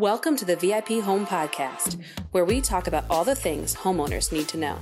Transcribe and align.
Welcome 0.00 0.34
to 0.38 0.46
the 0.46 0.56
VIP 0.56 1.04
Home 1.04 1.26
Podcast, 1.26 2.02
where 2.30 2.46
we 2.46 2.62
talk 2.62 2.86
about 2.86 3.04
all 3.10 3.22
the 3.22 3.34
things 3.34 3.74
homeowners 3.74 4.32
need 4.32 4.48
to 4.48 4.56
know. 4.56 4.78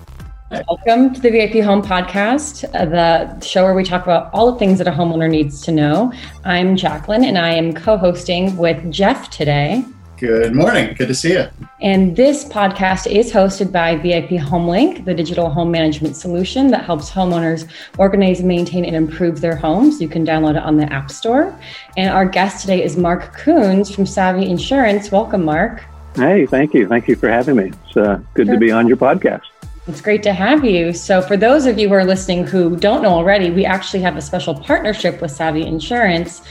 Welcome 0.68 1.12
to 1.12 1.20
the 1.20 1.30
VIP 1.30 1.64
Home 1.64 1.82
Podcast, 1.82 2.62
uh, 2.72 2.84
the 2.84 3.44
show 3.44 3.64
where 3.64 3.74
we 3.74 3.82
talk 3.82 4.04
about 4.04 4.32
all 4.32 4.52
the 4.52 4.58
things 4.60 4.78
that 4.78 4.86
a 4.86 4.92
homeowner 4.92 5.28
needs 5.28 5.60
to 5.62 5.72
know. 5.72 6.12
I'm 6.44 6.76
Jacqueline, 6.76 7.24
and 7.24 7.36
I 7.36 7.52
am 7.52 7.74
co 7.74 7.96
hosting 7.96 8.56
with 8.56 8.92
Jeff 8.92 9.28
today. 9.28 9.84
Good 10.18 10.52
morning. 10.52 10.96
Good 10.98 11.06
to 11.06 11.14
see 11.14 11.34
you. 11.34 11.46
And 11.80 12.16
this 12.16 12.44
podcast 12.44 13.06
is 13.06 13.30
hosted 13.30 13.70
by 13.70 13.94
VIP 13.94 14.30
HomeLink, 14.30 15.04
the 15.04 15.14
digital 15.14 15.48
home 15.48 15.70
management 15.70 16.16
solution 16.16 16.72
that 16.72 16.84
helps 16.84 17.08
homeowners 17.08 17.70
organize, 17.98 18.42
maintain, 18.42 18.84
and 18.84 18.96
improve 18.96 19.40
their 19.40 19.54
homes. 19.54 20.00
You 20.00 20.08
can 20.08 20.26
download 20.26 20.56
it 20.56 20.64
on 20.64 20.76
the 20.76 20.92
App 20.92 21.12
Store. 21.12 21.56
And 21.96 22.10
our 22.10 22.26
guest 22.26 22.62
today 22.62 22.82
is 22.82 22.96
Mark 22.96 23.32
Coons 23.32 23.94
from 23.94 24.06
Savvi 24.06 24.48
Insurance. 24.48 25.12
Welcome, 25.12 25.44
Mark. 25.44 25.84
Hey, 26.16 26.46
thank 26.46 26.74
you. 26.74 26.88
Thank 26.88 27.06
you 27.06 27.14
for 27.14 27.28
having 27.28 27.54
me. 27.54 27.70
It's 27.86 27.96
uh, 27.96 28.20
good 28.34 28.46
sure. 28.46 28.54
to 28.54 28.60
be 28.60 28.72
on 28.72 28.88
your 28.88 28.96
podcast. 28.96 29.42
It's 29.86 30.00
great 30.00 30.24
to 30.24 30.32
have 30.32 30.64
you. 30.64 30.92
So, 30.92 31.22
for 31.22 31.36
those 31.36 31.64
of 31.64 31.78
you 31.78 31.88
who 31.88 31.94
are 31.94 32.04
listening 32.04 32.44
who 32.44 32.76
don't 32.76 33.02
know 33.02 33.12
already, 33.12 33.50
we 33.50 33.64
actually 33.64 34.00
have 34.00 34.16
a 34.16 34.20
special 34.20 34.54
partnership 34.54 35.22
with 35.22 35.30
Savvi 35.30 35.64
Insurance. 35.64 36.42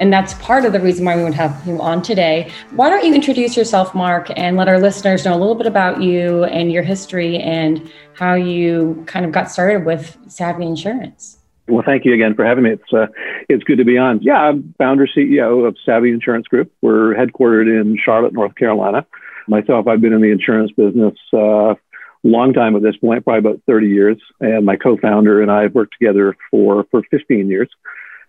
And 0.00 0.12
that's 0.12 0.34
part 0.34 0.64
of 0.64 0.72
the 0.72 0.80
reason 0.80 1.04
why 1.04 1.16
we 1.16 1.24
would 1.24 1.34
have 1.34 1.66
you 1.66 1.80
on 1.80 2.02
today. 2.02 2.50
Why 2.72 2.90
don't 2.90 3.04
you 3.04 3.14
introduce 3.14 3.56
yourself, 3.56 3.94
Mark, 3.94 4.30
and 4.36 4.56
let 4.56 4.68
our 4.68 4.80
listeners 4.80 5.24
know 5.24 5.34
a 5.34 5.38
little 5.38 5.54
bit 5.54 5.66
about 5.66 6.02
you 6.02 6.44
and 6.44 6.70
your 6.70 6.82
history 6.82 7.38
and 7.38 7.90
how 8.14 8.34
you 8.34 9.02
kind 9.06 9.24
of 9.24 9.32
got 9.32 9.50
started 9.50 9.84
with 9.84 10.16
Savvi 10.28 10.66
Insurance? 10.66 11.38
Well, 11.68 11.82
thank 11.84 12.04
you 12.04 12.14
again 12.14 12.34
for 12.34 12.44
having 12.44 12.64
me. 12.64 12.70
It's 12.72 12.92
uh, 12.92 13.06
it's 13.48 13.64
good 13.64 13.78
to 13.78 13.84
be 13.84 13.98
on. 13.98 14.20
Yeah, 14.22 14.38
I'm 14.38 14.74
founder 14.78 15.06
CEO 15.06 15.66
of 15.66 15.76
Savvi 15.86 16.12
Insurance 16.12 16.46
Group. 16.46 16.72
We're 16.80 17.14
headquartered 17.14 17.68
in 17.68 17.98
Charlotte, 18.02 18.32
North 18.32 18.54
Carolina. 18.54 19.04
Myself, 19.48 19.88
I've 19.88 20.00
been 20.00 20.12
in 20.12 20.20
the 20.20 20.30
insurance 20.30 20.70
business 20.72 21.14
uh, 21.32 21.74
long 22.22 22.52
time 22.52 22.76
at 22.76 22.82
this 22.82 22.96
point, 22.96 23.24
probably 23.24 23.38
about 23.38 23.62
30 23.66 23.88
years. 23.88 24.16
And 24.40 24.64
my 24.64 24.76
co-founder 24.76 25.42
and 25.42 25.50
I 25.50 25.62
have 25.62 25.74
worked 25.74 25.94
together 25.98 26.36
for 26.50 26.84
for 26.90 27.02
15 27.10 27.48
years 27.48 27.68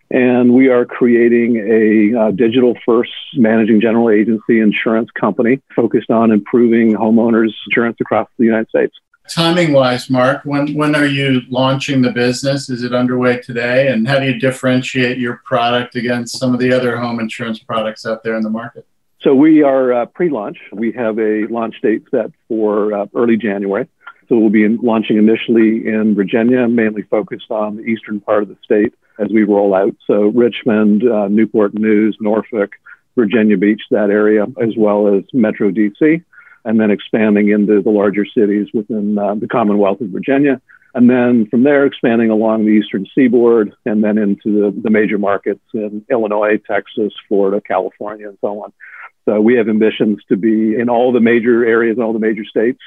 and 0.09 0.53
we 0.53 0.69
are 0.69 0.85
creating 0.85 1.57
a 1.57 2.19
uh, 2.19 2.31
digital 2.31 2.75
first 2.85 3.11
managing 3.35 3.81
general 3.81 4.09
agency 4.09 4.59
insurance 4.59 5.09
company 5.19 5.61
focused 5.75 6.09
on 6.09 6.31
improving 6.31 6.93
homeowners 6.93 7.51
insurance 7.67 7.97
across 7.99 8.29
the 8.37 8.45
United 8.45 8.69
States. 8.69 8.95
Timing 9.29 9.73
wise, 9.73 10.09
Mark, 10.09 10.43
when, 10.45 10.73
when 10.73 10.95
are 10.95 11.05
you 11.05 11.41
launching 11.49 12.01
the 12.01 12.11
business? 12.11 12.69
Is 12.69 12.83
it 12.83 12.93
underway 12.93 13.41
today? 13.41 13.89
And 13.89 14.07
how 14.07 14.19
do 14.19 14.25
you 14.25 14.39
differentiate 14.39 15.17
your 15.17 15.41
product 15.43 15.95
against 15.95 16.39
some 16.39 16.53
of 16.53 16.61
the 16.61 16.71
other 16.71 16.97
home 16.97 17.19
insurance 17.19 17.59
products 17.59 18.05
out 18.05 18.23
there 18.23 18.35
in 18.35 18.43
the 18.43 18.49
market? 18.49 18.87
So 19.19 19.35
we 19.35 19.63
are 19.63 19.91
uh, 19.91 20.05
pre 20.05 20.29
launch. 20.29 20.57
We 20.71 20.93
have 20.93 21.19
a 21.19 21.45
launch 21.49 21.75
date 21.81 22.03
set 22.09 22.31
for 22.47 22.93
uh, 22.93 23.07
early 23.13 23.35
January. 23.35 23.89
So 24.29 24.37
we'll 24.37 24.49
be 24.49 24.63
in, 24.63 24.77
launching 24.81 25.17
initially 25.17 25.87
in 25.87 26.13
Virginia, 26.15 26.67
mainly 26.67 27.03
focused 27.03 27.49
on 27.49 27.77
the 27.77 27.83
eastern 27.83 28.19
part 28.19 28.43
of 28.43 28.49
the 28.49 28.57
state 28.63 28.93
as 29.19 29.29
we 29.31 29.43
roll 29.43 29.73
out. 29.73 29.95
So 30.05 30.27
Richmond, 30.27 31.03
uh, 31.07 31.27
Newport 31.27 31.73
News, 31.73 32.17
Norfolk, 32.19 32.71
Virginia 33.15 33.57
Beach, 33.57 33.81
that 33.89 34.09
area, 34.09 34.43
as 34.61 34.75
well 34.77 35.07
as 35.07 35.23
Metro 35.33 35.71
DC, 35.71 36.23
and 36.65 36.79
then 36.79 36.91
expanding 36.91 37.49
into 37.49 37.81
the 37.81 37.89
larger 37.89 38.25
cities 38.25 38.67
within 38.73 39.17
uh, 39.17 39.35
the 39.35 39.47
Commonwealth 39.47 40.01
of 40.01 40.09
Virginia. 40.09 40.61
And 40.93 41.09
then 41.09 41.47
from 41.49 41.63
there, 41.63 41.85
expanding 41.85 42.29
along 42.29 42.65
the 42.65 42.71
eastern 42.71 43.05
seaboard 43.13 43.73
and 43.85 44.03
then 44.03 44.17
into 44.17 44.71
the, 44.71 44.81
the 44.81 44.89
major 44.89 45.17
markets 45.17 45.61
in 45.73 46.03
Illinois, 46.09 46.57
Texas, 46.65 47.13
Florida, 47.27 47.61
California, 47.61 48.29
and 48.29 48.37
so 48.41 48.63
on. 48.63 48.73
So 49.25 49.41
we 49.41 49.55
have 49.55 49.67
ambitions 49.67 50.19
to 50.29 50.37
be 50.37 50.75
in 50.75 50.89
all 50.89 51.11
the 51.11 51.19
major 51.19 51.65
areas, 51.65 51.97
all 51.99 52.13
the 52.13 52.19
major 52.19 52.45
states, 52.45 52.79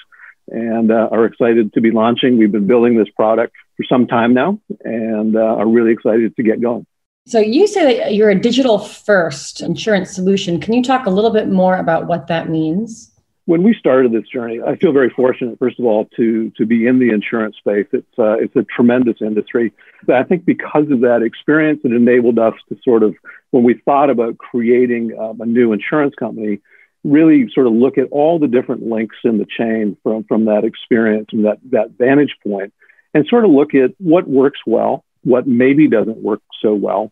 and 0.51 0.91
uh, 0.91 1.09
are 1.11 1.25
excited 1.25 1.73
to 1.75 1.81
be 1.81 1.91
launching. 1.91 2.39
We've 2.39 2.53
been 2.53 2.67
building 2.67 2.97
this 2.97 3.09
product 3.11 3.55
for 3.77 3.84
some 3.84 4.06
time 4.06 4.34
now 4.34 4.61
and 4.84 5.37
uh, 5.37 5.41
are 5.41 5.69
really 5.69 5.93
excited 5.93 6.37
to 6.37 6.43
get 6.43 6.61
going. 6.61 6.87
So, 7.27 7.38
you 7.38 7.66
say 7.66 7.99
that 7.99 8.15
you're 8.15 8.31
a 8.31 8.41
digital 8.41 8.78
first 8.78 9.60
insurance 9.60 10.10
solution. 10.10 10.60
Can 10.60 10.72
you 10.75 10.83
talk 10.83 11.06
a 11.06 11.10
little 11.10 11.31
bit 11.31 11.49
more 11.49 11.77
about 11.77 12.06
what 12.06 12.27
that 12.28 12.49
means? 12.49 13.12
When 13.44 13.62
we 13.62 13.75
started 13.75 14.12
this 14.12 14.28
journey, 14.28 14.60
I 14.65 14.77
feel 14.77 14.93
very 14.93 15.10
fortunate, 15.10 15.59
first 15.59 15.78
of 15.78 15.84
all, 15.84 16.06
to, 16.16 16.50
to 16.56 16.66
be 16.66 16.87
in 16.87 16.99
the 16.99 17.10
insurance 17.10 17.56
space. 17.56 17.87
It's, 17.93 18.19
uh, 18.19 18.39
it's 18.39 18.55
a 18.56 18.62
tremendous 18.62 19.16
industry. 19.21 19.72
But 20.06 20.16
I 20.16 20.22
think 20.22 20.44
because 20.44 20.91
of 20.91 21.00
that 21.00 21.22
experience, 21.22 21.81
it 21.84 21.93
enabled 21.93 22.39
us 22.39 22.55
to 22.69 22.78
sort 22.83 23.03
of, 23.03 23.15
when 23.50 23.65
we 23.65 23.75
thought 23.84 24.09
about 24.09 24.39
creating 24.39 25.19
um, 25.19 25.41
a 25.41 25.47
new 25.47 25.72
insurance 25.72 26.15
company, 26.15 26.60
really 27.05 27.49
sort 27.55 27.66
of 27.66 27.72
look 27.72 27.99
at 27.99 28.09
all 28.11 28.38
the 28.38 28.47
different 28.47 28.87
links 28.87 29.16
in 29.25 29.38
the 29.38 29.47
chain 29.47 29.97
from, 30.03 30.25
from 30.25 30.44
that 30.47 30.65
experience 30.65 31.28
and 31.33 31.44
that, 31.44 31.59
that 31.71 31.91
vantage 31.99 32.37
point 32.47 32.72
and 33.15 33.27
sort 33.27 33.44
of 33.44 33.50
look 33.50 33.75
at 33.75 33.91
what 33.99 34.28
works 34.28 34.61
well, 34.66 35.05
what 35.22 35.47
maybe 35.47 35.89
doesn't 35.89 36.19
work 36.19 36.43
so 36.62 36.75
well, 36.75 37.10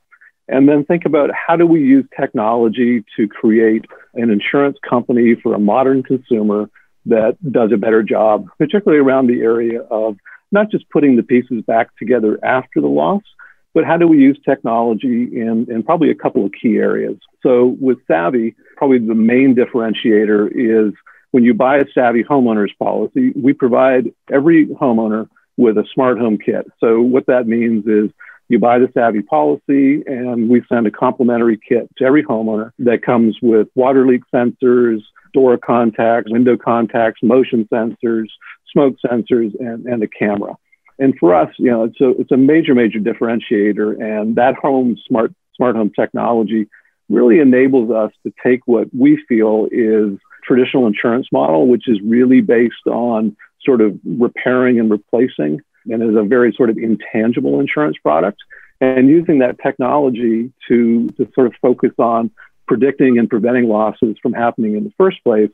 and 0.48 0.68
then 0.68 0.84
think 0.84 1.04
about 1.04 1.30
how 1.34 1.56
do 1.56 1.66
we 1.66 1.80
use 1.80 2.06
technology 2.18 3.04
to 3.16 3.28
create 3.28 3.84
an 4.14 4.30
insurance 4.30 4.78
company 4.88 5.34
for 5.42 5.54
a 5.54 5.58
modern 5.58 6.02
consumer 6.02 6.70
that 7.06 7.36
does 7.50 7.70
a 7.72 7.76
better 7.76 8.02
job, 8.02 8.46
particularly 8.58 9.00
around 9.02 9.26
the 9.26 9.40
area 9.40 9.80
of 9.90 10.16
not 10.50 10.70
just 10.70 10.88
putting 10.90 11.16
the 11.16 11.22
pieces 11.22 11.62
back 11.66 11.94
together 11.98 12.38
after 12.42 12.80
the 12.80 12.88
loss, 12.88 13.22
but 13.74 13.84
how 13.84 13.96
do 13.96 14.06
we 14.06 14.18
use 14.18 14.38
technology 14.44 15.28
in, 15.32 15.66
in 15.70 15.82
probably 15.82 16.10
a 16.10 16.14
couple 16.14 16.44
of 16.44 16.52
key 16.52 16.76
areas? 16.76 17.16
So 17.42 17.76
with 17.80 17.98
Savvi, 18.08 18.54
probably 18.76 18.98
the 18.98 19.14
main 19.14 19.54
differentiator 19.54 20.50
is 20.52 20.94
when 21.30 21.44
you 21.44 21.54
buy 21.54 21.78
a 21.78 21.84
Savvi 21.84 22.24
homeowner's 22.24 22.72
policy, 22.78 23.32
we 23.36 23.52
provide 23.52 24.12
every 24.32 24.66
homeowner 24.66 25.28
with 25.56 25.76
a 25.76 25.84
smart 25.92 26.18
home 26.18 26.38
kit. 26.38 26.66
So 26.80 27.00
what 27.00 27.26
that 27.26 27.46
means 27.46 27.86
is 27.86 28.10
you 28.48 28.58
buy 28.58 28.78
the 28.78 28.86
Savvi 28.86 29.26
policy 29.26 30.02
and 30.06 30.48
we 30.48 30.62
send 30.68 30.86
a 30.86 30.90
complimentary 30.90 31.58
kit 31.68 31.88
to 31.98 32.04
every 32.04 32.24
homeowner 32.24 32.70
that 32.78 33.02
comes 33.02 33.36
with 33.42 33.68
water 33.74 34.06
leak 34.06 34.22
sensors, 34.34 35.00
door 35.34 35.58
contacts, 35.58 36.30
window 36.32 36.56
contacts, 36.56 37.20
motion 37.22 37.68
sensors, 37.70 38.28
smoke 38.72 38.96
sensors, 39.04 39.54
and, 39.60 39.84
and 39.86 40.02
a 40.02 40.08
camera. 40.08 40.56
And 40.98 41.14
for 41.18 41.34
us, 41.34 41.50
you 41.58 41.70
know, 41.70 41.84
it's 41.84 42.00
a, 42.00 42.10
it's 42.20 42.32
a 42.32 42.36
major, 42.36 42.74
major 42.74 42.98
differentiator. 42.98 44.00
And 44.00 44.36
that 44.36 44.56
home 44.56 44.96
smart, 45.06 45.32
smart 45.56 45.76
home 45.76 45.90
technology 45.90 46.68
really 47.08 47.38
enables 47.38 47.90
us 47.90 48.12
to 48.24 48.32
take 48.42 48.60
what 48.66 48.88
we 48.94 49.22
feel 49.28 49.68
is 49.70 50.18
traditional 50.44 50.86
insurance 50.86 51.28
model, 51.32 51.68
which 51.68 51.88
is 51.88 51.98
really 52.04 52.40
based 52.40 52.86
on 52.86 53.36
sort 53.64 53.80
of 53.80 53.98
repairing 54.04 54.78
and 54.78 54.90
replacing 54.90 55.60
and 55.90 56.02
is 56.02 56.16
a 56.16 56.22
very 56.22 56.52
sort 56.56 56.70
of 56.70 56.76
intangible 56.76 57.60
insurance 57.60 57.96
product. 58.02 58.38
And 58.80 59.08
using 59.08 59.38
that 59.40 59.58
technology 59.62 60.52
to, 60.68 61.08
to 61.10 61.28
sort 61.34 61.46
of 61.46 61.54
focus 61.60 61.92
on 61.98 62.30
predicting 62.66 63.18
and 63.18 63.28
preventing 63.28 63.68
losses 63.68 64.16
from 64.22 64.32
happening 64.32 64.76
in 64.76 64.84
the 64.84 64.92
first 64.98 65.22
place, 65.24 65.50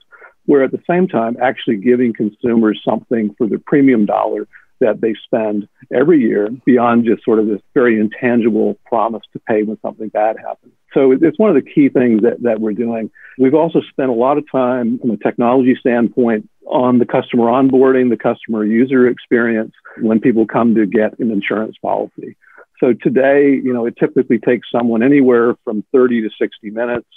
where 0.46 0.62
at 0.62 0.72
the 0.72 0.82
same 0.88 1.08
time 1.08 1.36
actually 1.40 1.76
giving 1.76 2.12
consumers 2.12 2.80
something 2.86 3.34
for 3.38 3.46
their 3.46 3.60
premium 3.60 4.04
dollar 4.04 4.46
that 4.80 5.00
they 5.00 5.14
spend 5.24 5.68
every 5.92 6.20
year 6.20 6.48
beyond 6.64 7.04
just 7.04 7.24
sort 7.24 7.38
of 7.38 7.46
this 7.46 7.60
very 7.74 7.98
intangible 7.98 8.78
promise 8.86 9.22
to 9.32 9.38
pay 9.40 9.62
when 9.62 9.78
something 9.80 10.08
bad 10.08 10.36
happens. 10.38 10.72
So 10.92 11.12
it's 11.12 11.38
one 11.38 11.50
of 11.50 11.56
the 11.56 11.70
key 11.70 11.88
things 11.88 12.22
that, 12.22 12.42
that 12.42 12.60
we're 12.60 12.72
doing. 12.72 13.10
We've 13.38 13.54
also 13.54 13.80
spent 13.90 14.10
a 14.10 14.14
lot 14.14 14.38
of 14.38 14.44
time 14.50 14.98
from 14.98 15.10
a 15.10 15.16
technology 15.16 15.76
standpoint 15.78 16.48
on 16.66 16.98
the 16.98 17.06
customer 17.06 17.44
onboarding, 17.44 18.10
the 18.10 18.16
customer 18.16 18.64
user 18.64 19.08
experience 19.08 19.72
when 20.00 20.20
people 20.20 20.46
come 20.46 20.74
to 20.76 20.86
get 20.86 21.18
an 21.18 21.30
insurance 21.30 21.76
policy. 21.82 22.36
So 22.80 22.92
today, 22.92 23.50
you 23.50 23.72
know, 23.72 23.86
it 23.86 23.96
typically 23.98 24.38
takes 24.38 24.68
someone 24.70 25.02
anywhere 25.02 25.54
from 25.64 25.84
30 25.92 26.22
to 26.22 26.30
60 26.38 26.70
minutes 26.70 27.08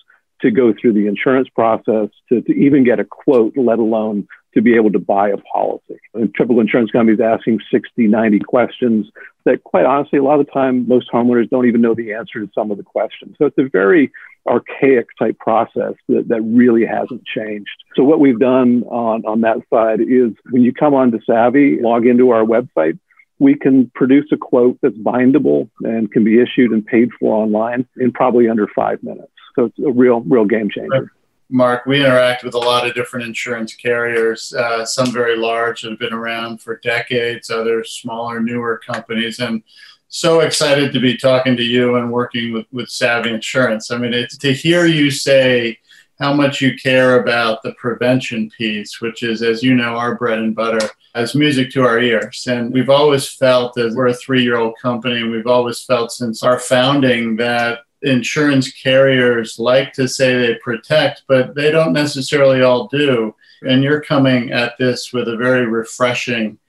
to 0.41 0.51
go 0.51 0.73
through 0.73 0.93
the 0.93 1.07
insurance 1.07 1.49
process 1.49 2.09
to, 2.29 2.41
to 2.41 2.53
even 2.53 2.83
get 2.83 2.99
a 2.99 3.05
quote, 3.05 3.53
let 3.57 3.79
alone 3.79 4.27
to 4.57 4.61
be 4.63 4.73
able 4.73 4.91
to 4.91 4.97
buy 4.97 5.29
a 5.29 5.37
policy. 5.37 5.99
And 6.15 6.33
typical 6.35 6.59
insurance 6.59 6.89
companies 6.89 7.19
asking 7.21 7.59
60, 7.71 8.07
90 8.07 8.39
questions 8.39 9.05
that 9.45 9.63
quite 9.63 9.85
honestly, 9.85 10.17
a 10.17 10.23
lot 10.23 10.39
of 10.39 10.47
the 10.47 10.51
time, 10.51 10.87
most 10.87 11.11
homeowners 11.13 11.47
don't 11.47 11.67
even 11.67 11.79
know 11.79 11.93
the 11.93 12.13
answer 12.13 12.39
to 12.39 12.49
some 12.55 12.71
of 12.71 12.77
the 12.77 12.83
questions. 12.83 13.35
So 13.37 13.45
it's 13.45 13.57
a 13.59 13.69
very 13.69 14.11
archaic 14.47 15.09
type 15.19 15.37
process 15.37 15.93
that, 16.09 16.27
that 16.29 16.41
really 16.41 16.87
hasn't 16.87 17.23
changed. 17.23 17.69
So 17.95 18.03
what 18.03 18.19
we've 18.19 18.39
done 18.39 18.81
on, 18.85 19.23
on 19.27 19.41
that 19.41 19.57
side 19.71 20.01
is 20.01 20.31
when 20.49 20.63
you 20.63 20.73
come 20.73 20.95
on 20.95 21.11
to 21.11 21.19
Savvi, 21.19 21.79
log 21.79 22.07
into 22.07 22.31
our 22.31 22.43
website, 22.43 22.97
we 23.37 23.53
can 23.53 23.91
produce 23.93 24.25
a 24.31 24.37
quote 24.37 24.79
that's 24.81 24.97
bindable 24.97 25.69
and 25.83 26.11
can 26.11 26.23
be 26.23 26.41
issued 26.41 26.71
and 26.71 26.83
paid 26.83 27.09
for 27.19 27.35
online 27.35 27.85
in 27.97 28.11
probably 28.11 28.49
under 28.49 28.67
five 28.75 29.03
minutes. 29.03 29.31
So 29.55 29.65
it's 29.65 29.77
a 29.85 29.91
real, 29.91 30.21
real 30.21 30.45
game 30.45 30.71
changer. 30.71 31.11
Mark, 31.49 31.85
we 31.85 32.03
interact 32.03 32.43
with 32.43 32.55
a 32.55 32.59
lot 32.59 32.85
of 32.85 32.93
different 32.93 33.25
insurance 33.25 33.73
carriers, 33.73 34.53
uh, 34.53 34.85
some 34.85 35.11
very 35.11 35.37
large 35.37 35.81
that 35.81 35.91
have 35.91 35.99
been 35.99 36.13
around 36.13 36.61
for 36.61 36.77
decades, 36.77 37.49
others 37.49 37.91
smaller, 37.91 38.41
newer 38.41 38.81
companies. 38.85 39.39
And 39.39 39.63
so 40.09 40.41
excited 40.41 40.91
to 40.91 40.99
be 40.99 41.15
talking 41.15 41.55
to 41.55 41.63
you 41.63 41.95
and 41.95 42.11
working 42.11 42.51
with, 42.51 42.65
with 42.71 42.87
Savvi 42.87 43.27
Insurance. 43.27 43.91
I 43.91 43.97
mean, 43.97 44.13
it's 44.13 44.37
to 44.37 44.53
hear 44.53 44.85
you 44.85 45.09
say 45.09 45.79
how 46.19 46.33
much 46.33 46.61
you 46.61 46.75
care 46.77 47.21
about 47.21 47.61
the 47.63 47.73
prevention 47.73 48.49
piece, 48.57 48.99
which 48.99 49.23
is, 49.23 49.41
as 49.41 49.63
you 49.63 49.75
know, 49.75 49.95
our 49.95 50.15
bread 50.15 50.39
and 50.39 50.55
butter 50.55 50.89
as 51.15 51.35
music 51.35 51.71
to 51.71 51.83
our 51.83 51.99
ears. 51.99 52.45
And 52.47 52.73
we've 52.73 52.89
always 52.89 53.27
felt 53.27 53.73
that 53.75 53.93
we're 53.93 54.07
a 54.07 54.13
three 54.13 54.43
year 54.43 54.57
old 54.57 54.75
company, 54.81 55.21
and 55.21 55.31
we've 55.31 55.47
always 55.47 55.83
felt 55.83 56.11
since 56.11 56.43
our 56.43 56.59
founding 56.59 57.35
that 57.37 57.81
insurance 58.03 58.71
carriers 58.71 59.59
like 59.59 59.93
to 59.93 60.07
say 60.07 60.35
they 60.35 60.55
protect, 60.55 61.23
but 61.27 61.55
they 61.55 61.71
don't 61.71 61.93
necessarily 61.93 62.61
all 62.61 62.87
do. 62.87 63.35
And 63.67 63.83
you're 63.83 64.01
coming 64.01 64.51
at 64.51 64.77
this 64.77 65.11
with 65.11 65.27
a 65.27 65.37
very 65.37 65.65
refreshing 65.65 66.59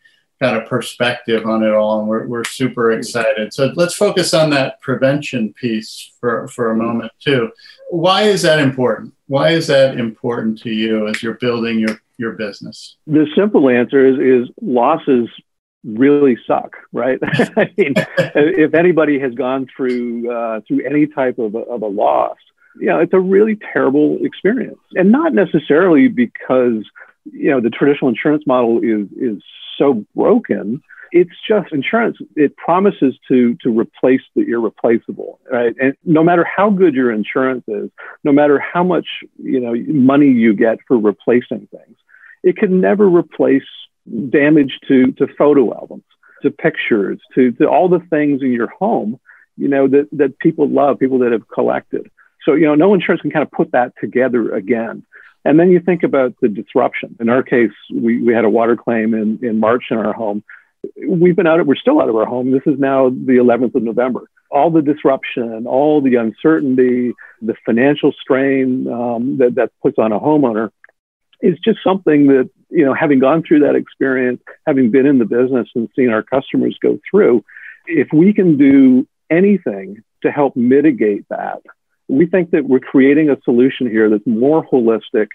kind 0.41 0.57
of 0.57 0.69
perspective 0.69 1.47
on 1.47 1.65
it 1.65 1.75
all, 1.75 2.01
and 2.01 2.09
we're, 2.09 2.27
we're 2.27 2.45
super 2.45 2.93
excited. 2.93 3.53
So 3.53 3.73
let's 3.75 3.95
focus 3.95 4.35
on 4.35 4.51
that 4.51 4.81
prevention 4.81 5.53
piece 5.53 6.13
for, 6.21 6.47
for 6.49 6.71
a 6.71 6.77
moment, 6.77 7.11
too. 7.19 7.51
Why 7.91 8.23
is 8.23 8.43
that 8.43 8.61
important? 8.61 9.15
Why 9.27 9.51
is 9.51 9.67
that 9.67 9.99
important 9.99 10.61
to 10.61 10.71
you 10.71 11.09
as 11.09 11.23
you're 11.23 11.35
building 11.35 11.81
your, 11.81 12.01
your 12.19 12.33
business? 12.33 12.97
The 13.07 13.27
simple 13.37 13.69
answer 13.69 14.07
is, 14.07 14.45
is 14.45 14.55
losses 14.63 15.29
really 15.85 16.37
suck, 16.47 16.77
right? 16.93 17.19
I 17.23 17.71
mean, 17.77 17.95
if 18.17 18.75
anybody 18.75 19.19
has 19.21 19.35
gone 19.35 19.67
through 19.75 20.31
uh, 20.31 20.61
through 20.67 20.85
any 20.85 21.07
type 21.07 21.39
of 21.39 21.55
a, 21.55 21.59
of 21.59 21.83
a 21.83 21.87
loss, 21.87 22.37
you 22.81 22.87
know, 22.87 23.01
it's 23.01 23.15
a 23.15 23.21
really 23.21 23.59
terrible 23.73 24.19
experience, 24.23 24.79
and 24.95 25.11
not 25.11 25.35
necessarily 25.35 26.09
because 26.09 26.85
you 27.25 27.51
know 27.51 27.61
the 27.61 27.71
traditional 27.71 28.09
insurance 28.09 28.45
model 28.47 28.79
is 28.79 29.09
is 29.17 29.43
so 29.79 30.05
broken. 30.15 30.83
It's 31.11 31.33
just 31.49 31.73
insurance. 31.73 32.19
It 32.37 32.57
promises 32.57 33.19
to 33.29 33.57
to 33.63 33.71
replace 33.71 34.21
the 34.37 34.43
irreplaceable, 34.43 35.41
right? 35.51 35.75
And 35.81 35.95
no 36.05 36.23
matter 36.23 36.45
how 36.45 36.71
good 36.71 36.95
your 36.95 37.11
insurance 37.11 37.65
is, 37.67 37.91
no 38.25 38.33
matter 38.33 38.59
how 38.59 38.85
much 38.85 39.07
you 39.43 39.61
know 39.61 39.75
money 39.87 40.29
you 40.29 40.55
get 40.55 40.79
for 40.87 40.99
replacing 40.99 41.69
things, 41.71 41.97
it 42.43 42.57
can 42.57 42.81
never 42.81 43.09
replace 43.09 43.63
damage 44.31 44.79
to 44.89 45.13
to 45.13 45.27
photo 45.39 45.75
albums, 45.75 46.05
to 46.43 46.51
pictures, 46.51 47.21
to 47.35 47.53
to 47.53 47.69
all 47.69 47.89
the 47.89 48.01
things 48.11 48.43
in 48.43 48.53
your 48.53 48.69
home, 48.69 49.19
you 49.57 49.69
know 49.69 49.89
that 49.89 50.09
that 50.13 50.39
people 50.39 50.69
love, 50.69 50.99
people 50.99 51.19
that 51.21 51.33
have 51.33 51.49
collected. 51.49 52.11
So 52.45 52.55
you 52.55 52.67
know, 52.67 52.75
no 52.75 52.95
insurance 52.95 53.23
can 53.23 53.31
kind 53.31 53.43
of 53.43 53.51
put 53.51 53.73
that 53.73 53.93
together 54.01 54.55
again. 54.55 55.05
And 55.45 55.59
then 55.59 55.71
you 55.71 55.81
think 55.81 56.03
about 56.03 56.35
the 56.43 56.49
disruption. 56.49 57.17
In 57.21 57.29
our 57.29 57.43
case, 57.43 57.71
we, 57.95 58.21
we 58.21 58.35
had 58.35 58.45
a 58.45 58.51
water 58.51 58.77
claim 58.77 59.15
in, 59.15 59.39
in 59.43 59.59
March 59.59 59.85
in 59.91 59.97
our 59.97 60.13
home. 60.13 60.43
We've 61.07 61.37
been 61.37 61.47
out, 61.47 61.61
of, 61.61 61.67
we're 61.67 61.77
still 61.77 62.01
out 62.01 62.09
of 62.09 62.17
our 62.17 62.27
home. 62.27 62.51
This 62.51 62.67
is 62.67 62.79
now 62.79 63.09
the 63.09 63.39
11th 63.41 63.75
of 63.75 63.83
November. 63.83 64.29
All 64.51 64.71
the 64.71 64.83
disruption, 64.83 65.67
all 65.67 66.01
the 66.01 66.17
uncertainty, 66.17 67.15
the 67.41 67.55
financial 67.65 68.13
strain 68.13 68.87
um, 68.89 69.39
that, 69.39 69.55
that 69.55 69.71
puts 69.83 69.99
on 69.99 70.13
a 70.13 70.21
homeowner 70.21 70.71
is 71.41 71.59
just 71.61 71.79
something 71.85 72.27
that, 72.29 72.51
you 72.71 72.85
know, 72.85 72.95
having 72.95 73.19
gone 73.19 73.43
through 73.43 73.61
that 73.61 73.75
experience, 73.75 74.43
having 74.67 74.91
been 74.91 75.07
in 75.07 75.19
the 75.19 75.25
business 75.25 75.69
and 75.75 75.89
seen 75.97 76.11
our 76.11 76.23
customers 76.23 76.79
go 76.83 76.99
through, 77.11 77.45
if 77.87 78.09
we 78.13 78.33
can 78.33 78.59
do 78.59 79.07
anything 79.31 80.03
to 80.23 80.31
help 80.31 80.57
mitigate 80.57 81.27
that, 81.29 81.63
we 82.09 82.27
think 82.27 82.51
that 82.51 82.65
we're 82.65 82.81
creating 82.81 83.31
a 83.31 83.41
solution 83.45 83.89
here 83.89 84.09
that's 84.09 84.27
more 84.27 84.67
holistic 84.67 85.29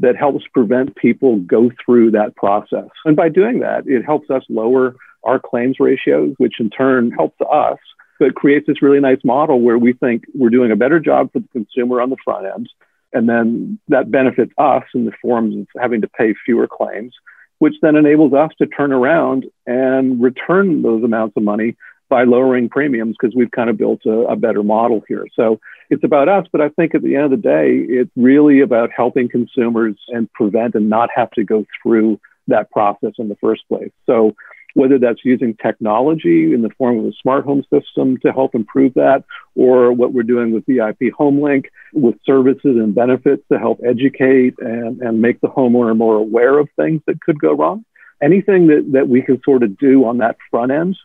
that 0.00 0.16
helps 0.16 0.44
prevent 0.52 0.94
people 0.96 1.38
go 1.40 1.70
through 1.84 2.12
that 2.12 2.36
process. 2.36 2.88
And 3.04 3.16
by 3.16 3.28
doing 3.28 3.60
that, 3.60 3.86
it 3.86 4.04
helps 4.04 4.30
us 4.30 4.42
lower 4.48 4.94
our 5.24 5.40
claims 5.40 5.76
ratios, 5.80 6.34
which 6.38 6.60
in 6.60 6.70
turn 6.70 7.10
helps 7.10 7.38
us, 7.40 7.78
but 8.20 8.34
creates 8.34 8.66
this 8.66 8.82
really 8.82 9.00
nice 9.00 9.18
model 9.24 9.60
where 9.60 9.78
we 9.78 9.92
think 9.92 10.24
we're 10.34 10.50
doing 10.50 10.70
a 10.70 10.76
better 10.76 11.00
job 11.00 11.32
for 11.32 11.40
the 11.40 11.48
consumer 11.48 12.00
on 12.00 12.10
the 12.10 12.16
front 12.24 12.46
end. 12.46 12.68
And 13.12 13.28
then 13.28 13.78
that 13.88 14.10
benefits 14.10 14.52
us 14.58 14.84
in 14.94 15.04
the 15.04 15.12
forms 15.22 15.54
of 15.56 15.66
having 15.80 16.00
to 16.02 16.08
pay 16.08 16.34
fewer 16.44 16.68
claims, 16.68 17.14
which 17.58 17.74
then 17.82 17.96
enables 17.96 18.32
us 18.32 18.50
to 18.58 18.66
turn 18.66 18.92
around 18.92 19.46
and 19.66 20.22
return 20.22 20.82
those 20.82 21.02
amounts 21.02 21.36
of 21.36 21.42
money 21.42 21.76
by 22.08 22.24
lowering 22.24 22.68
premiums 22.68 23.16
because 23.20 23.36
we've 23.36 23.50
kind 23.50 23.68
of 23.68 23.76
built 23.76 24.00
a, 24.06 24.20
a, 24.20 24.36
better 24.36 24.62
model 24.62 25.02
here. 25.08 25.26
So 25.34 25.60
it's 25.90 26.04
about 26.04 26.28
us, 26.28 26.46
but 26.50 26.60
I 26.60 26.70
think 26.70 26.94
at 26.94 27.02
the 27.02 27.16
end 27.16 27.24
of 27.24 27.30
the 27.30 27.36
day, 27.36 27.76
it's 27.76 28.10
really 28.16 28.60
about 28.60 28.90
helping 28.96 29.28
consumers 29.28 29.96
and 30.08 30.32
prevent 30.32 30.74
and 30.74 30.88
not 30.88 31.10
have 31.14 31.30
to 31.32 31.44
go 31.44 31.66
through 31.82 32.18
that 32.46 32.70
process 32.70 33.12
in 33.18 33.28
the 33.28 33.36
first 33.36 33.62
place. 33.68 33.90
So 34.06 34.34
whether 34.74 34.98
that's 34.98 35.24
using 35.24 35.54
technology 35.54 36.52
in 36.52 36.62
the 36.62 36.70
form 36.78 36.98
of 36.98 37.06
a 37.06 37.12
smart 37.20 37.44
home 37.44 37.64
system 37.72 38.18
to 38.18 38.32
help 38.32 38.54
improve 38.54 38.94
that, 38.94 39.24
or 39.54 39.92
what 39.92 40.12
we're 40.12 40.22
doing 40.22 40.52
with 40.52 40.66
VIP 40.66 41.12
HomeLink 41.18 41.66
with 41.92 42.16
services 42.24 42.76
and 42.76 42.94
benefits 42.94 43.42
to 43.50 43.58
help 43.58 43.80
educate 43.84 44.54
and, 44.58 45.00
and 45.00 45.20
make 45.20 45.40
the 45.40 45.48
homeowner 45.48 45.96
more 45.96 46.16
aware 46.16 46.58
of 46.58 46.68
things 46.76 47.00
that 47.06 47.20
could 47.20 47.38
go 47.40 47.54
wrong. 47.54 47.84
Anything 48.22 48.66
that, 48.68 48.90
that 48.92 49.08
we 49.08 49.22
can 49.22 49.40
sort 49.44 49.62
of 49.62 49.78
do 49.78 50.04
on 50.04 50.18
that 50.18 50.36
front 50.50 50.72
end 50.72 50.96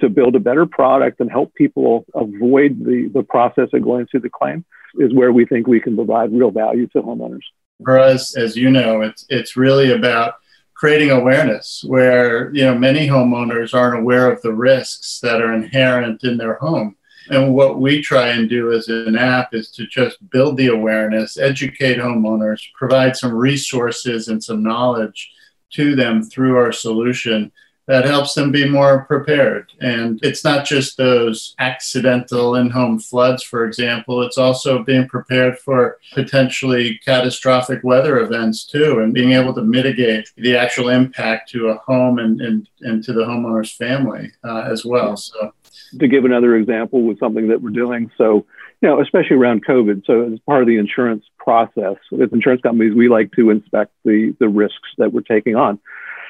to 0.00 0.08
build 0.08 0.34
a 0.34 0.40
better 0.40 0.66
product 0.66 1.20
and 1.20 1.30
help 1.30 1.54
people 1.54 2.04
avoid 2.14 2.84
the, 2.84 3.10
the 3.12 3.22
process 3.22 3.68
of 3.72 3.82
going 3.82 4.06
through 4.06 4.20
the 4.20 4.30
claim 4.30 4.64
is 4.98 5.14
where 5.14 5.32
we 5.32 5.46
think 5.46 5.66
we 5.66 5.80
can 5.80 5.96
provide 5.96 6.32
real 6.32 6.50
value 6.50 6.86
to 6.88 7.00
homeowners. 7.00 7.42
For 7.82 7.98
us, 7.98 8.36
as 8.36 8.56
you 8.56 8.70
know, 8.70 9.02
it's 9.02 9.26
it's 9.28 9.56
really 9.56 9.92
about 9.92 10.36
creating 10.76 11.10
awareness 11.10 11.82
where 11.86 12.54
you 12.54 12.64
know 12.64 12.76
many 12.76 13.08
homeowners 13.08 13.74
aren't 13.74 13.98
aware 13.98 14.30
of 14.30 14.40
the 14.42 14.52
risks 14.52 15.18
that 15.20 15.40
are 15.40 15.54
inherent 15.54 16.22
in 16.22 16.36
their 16.36 16.54
home. 16.54 16.94
And 17.28 17.54
what 17.54 17.80
we 17.80 18.02
try 18.02 18.28
and 18.28 18.48
do 18.48 18.72
as 18.72 18.86
an 18.88 19.16
app 19.16 19.52
is 19.52 19.70
to 19.72 19.86
just 19.86 20.18
build 20.30 20.56
the 20.56 20.68
awareness, 20.68 21.36
educate 21.36 21.98
homeowners, 21.98 22.62
provide 22.74 23.16
some 23.16 23.32
resources 23.32 24.28
and 24.28 24.42
some 24.42 24.62
knowledge 24.62 25.32
to 25.70 25.96
them 25.96 26.22
through 26.22 26.56
our 26.56 26.70
solution 26.70 27.50
that 27.86 28.04
helps 28.04 28.34
them 28.34 28.50
be 28.50 28.68
more 28.68 29.04
prepared. 29.04 29.72
And 29.80 30.18
it's 30.22 30.44
not 30.44 30.66
just 30.66 30.96
those 30.96 31.54
accidental 31.58 32.56
in 32.56 32.70
home 32.70 32.98
floods, 32.98 33.42
for 33.42 33.64
example, 33.64 34.22
it's 34.22 34.38
also 34.38 34.82
being 34.82 35.06
prepared 35.08 35.58
for 35.58 35.98
potentially 36.12 36.98
catastrophic 37.04 37.84
weather 37.84 38.18
events 38.18 38.64
too, 38.64 38.98
and 38.98 39.14
being 39.14 39.32
able 39.32 39.54
to 39.54 39.62
mitigate 39.62 40.30
the 40.36 40.56
actual 40.56 40.88
impact 40.88 41.50
to 41.50 41.68
a 41.68 41.76
home 41.78 42.18
and, 42.18 42.40
and, 42.40 42.68
and 42.80 43.04
to 43.04 43.12
the 43.12 43.24
homeowner's 43.24 43.72
family 43.72 44.32
uh, 44.44 44.62
as 44.70 44.84
well. 44.84 45.16
So, 45.16 45.52
to 46.00 46.08
give 46.08 46.24
another 46.24 46.56
example 46.56 47.02
with 47.02 47.20
something 47.20 47.48
that 47.48 47.62
we're 47.62 47.70
doing. 47.70 48.10
So, 48.18 48.46
you 48.82 48.88
know, 48.88 49.00
especially 49.00 49.36
around 49.36 49.64
COVID. 49.64 50.04
So, 50.06 50.32
as 50.32 50.40
part 50.40 50.62
of 50.62 50.66
the 50.66 50.78
insurance 50.78 51.24
process, 51.38 51.96
with 52.10 52.32
insurance 52.32 52.62
companies, 52.62 52.94
we 52.94 53.08
like 53.08 53.30
to 53.32 53.50
inspect 53.50 53.92
the, 54.04 54.34
the 54.40 54.48
risks 54.48 54.88
that 54.98 55.12
we're 55.12 55.20
taking 55.20 55.54
on 55.54 55.78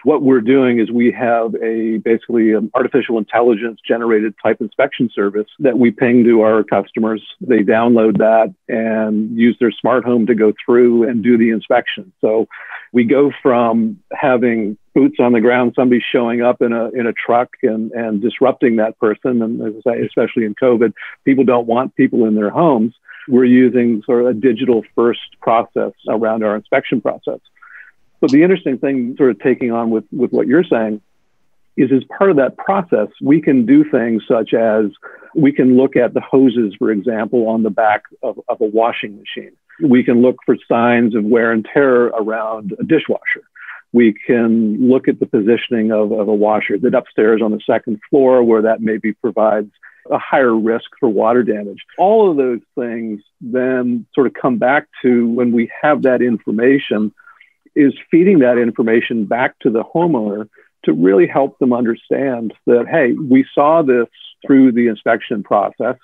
what 0.06 0.22
we're 0.22 0.40
doing 0.40 0.78
is 0.78 0.88
we 0.88 1.10
have 1.10 1.52
a 1.56 1.96
basically 1.96 2.52
an 2.52 2.70
artificial 2.76 3.18
intelligence 3.18 3.80
generated 3.84 4.32
type 4.40 4.60
inspection 4.60 5.10
service 5.12 5.48
that 5.58 5.80
we 5.80 5.90
ping 5.90 6.22
to 6.22 6.42
our 6.42 6.62
customers. 6.62 7.20
They 7.40 7.64
download 7.64 8.18
that 8.18 8.54
and 8.68 9.36
use 9.36 9.56
their 9.58 9.72
smart 9.72 10.04
home 10.04 10.26
to 10.26 10.36
go 10.36 10.52
through 10.64 11.08
and 11.08 11.24
do 11.24 11.36
the 11.36 11.50
inspection. 11.50 12.12
So 12.20 12.46
we 12.92 13.02
go 13.02 13.32
from 13.42 13.98
having 14.12 14.78
boots 14.94 15.16
on 15.18 15.32
the 15.32 15.40
ground, 15.40 15.72
somebody 15.74 16.00
showing 16.12 16.40
up 16.40 16.62
in 16.62 16.72
a 16.72 16.88
in 16.90 17.08
a 17.08 17.12
truck 17.12 17.48
and 17.64 17.90
and 17.90 18.22
disrupting 18.22 18.76
that 18.76 18.96
person, 19.00 19.42
and 19.42 19.82
say, 19.82 20.02
especially 20.02 20.44
in 20.44 20.54
COVID, 20.54 20.92
people 21.24 21.42
don't 21.42 21.66
want 21.66 21.96
people 21.96 22.26
in 22.26 22.36
their 22.36 22.50
homes. 22.50 22.94
We're 23.26 23.44
using 23.44 24.04
sort 24.06 24.20
of 24.20 24.28
a 24.28 24.34
digital 24.34 24.84
first 24.94 25.40
process 25.42 25.94
around 26.08 26.44
our 26.44 26.54
inspection 26.54 27.00
process. 27.00 27.40
But 28.20 28.30
the 28.30 28.42
interesting 28.42 28.78
thing, 28.78 29.14
sort 29.16 29.30
of 29.30 29.38
taking 29.40 29.72
on 29.72 29.90
with, 29.90 30.04
with 30.10 30.32
what 30.32 30.46
you're 30.46 30.64
saying, 30.64 31.00
is 31.76 31.92
as 31.92 32.02
part 32.18 32.30
of 32.30 32.36
that 32.36 32.56
process, 32.56 33.08
we 33.20 33.42
can 33.42 33.66
do 33.66 33.84
things 33.84 34.22
such 34.26 34.54
as 34.54 34.86
we 35.34 35.52
can 35.52 35.76
look 35.76 35.96
at 35.96 36.14
the 36.14 36.22
hoses, 36.22 36.74
for 36.78 36.90
example, 36.90 37.48
on 37.48 37.62
the 37.62 37.70
back 37.70 38.04
of, 38.22 38.40
of 38.48 38.60
a 38.60 38.64
washing 38.64 39.18
machine. 39.18 39.52
We 39.82 40.02
can 40.02 40.22
look 40.22 40.36
for 40.46 40.56
signs 40.66 41.14
of 41.14 41.24
wear 41.24 41.52
and 41.52 41.66
tear 41.72 42.06
around 42.06 42.74
a 42.80 42.84
dishwasher. 42.84 43.42
We 43.92 44.14
can 44.14 44.88
look 44.88 45.08
at 45.08 45.20
the 45.20 45.26
positioning 45.26 45.92
of, 45.92 46.12
of 46.12 46.28
a 46.28 46.34
washer 46.34 46.78
that 46.78 46.94
upstairs 46.94 47.42
on 47.42 47.50
the 47.50 47.60
second 47.66 48.00
floor, 48.08 48.42
where 48.42 48.62
that 48.62 48.80
maybe 48.80 49.12
provides 49.12 49.70
a 50.10 50.18
higher 50.18 50.54
risk 50.54 50.86
for 50.98 51.08
water 51.08 51.42
damage. 51.42 51.84
All 51.98 52.30
of 52.30 52.36
those 52.36 52.60
things 52.74 53.20
then 53.40 54.06
sort 54.14 54.26
of 54.26 54.34
come 54.34 54.56
back 54.56 54.86
to 55.02 55.28
when 55.28 55.52
we 55.52 55.70
have 55.82 56.02
that 56.02 56.22
information 56.22 57.12
is 57.76 57.94
feeding 58.10 58.40
that 58.40 58.58
information 58.58 59.26
back 59.26 59.58
to 59.60 59.70
the 59.70 59.84
homeowner 59.84 60.48
to 60.84 60.92
really 60.92 61.26
help 61.26 61.58
them 61.58 61.72
understand 61.72 62.54
that, 62.66 62.86
hey, 62.90 63.12
we 63.12 63.44
saw 63.54 63.82
this 63.82 64.08
through 64.46 64.72
the 64.72 64.88
inspection 64.88 65.42
process 65.42 65.96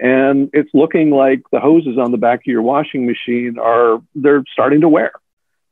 and 0.00 0.50
it's 0.52 0.70
looking 0.74 1.10
like 1.10 1.42
the 1.50 1.60
hoses 1.60 1.98
on 1.98 2.12
the 2.12 2.18
back 2.18 2.40
of 2.40 2.46
your 2.46 2.62
washing 2.62 3.06
machine 3.06 3.56
are 3.60 4.00
they're 4.14 4.44
starting 4.52 4.82
to 4.82 4.88
wear 4.88 5.12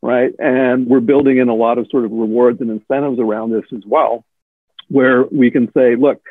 right? 0.02 0.32
And 0.38 0.86
we're 0.86 1.00
building 1.00 1.38
in 1.38 1.48
a 1.48 1.54
lot 1.54 1.78
of 1.78 1.88
sort 1.90 2.04
of 2.04 2.12
rewards 2.12 2.60
and 2.60 2.70
incentives 2.70 3.18
around 3.18 3.50
this 3.50 3.64
as 3.74 3.82
well 3.84 4.24
where 4.88 5.24
we 5.24 5.50
can 5.50 5.66
say 5.72 5.96
look 5.96 6.22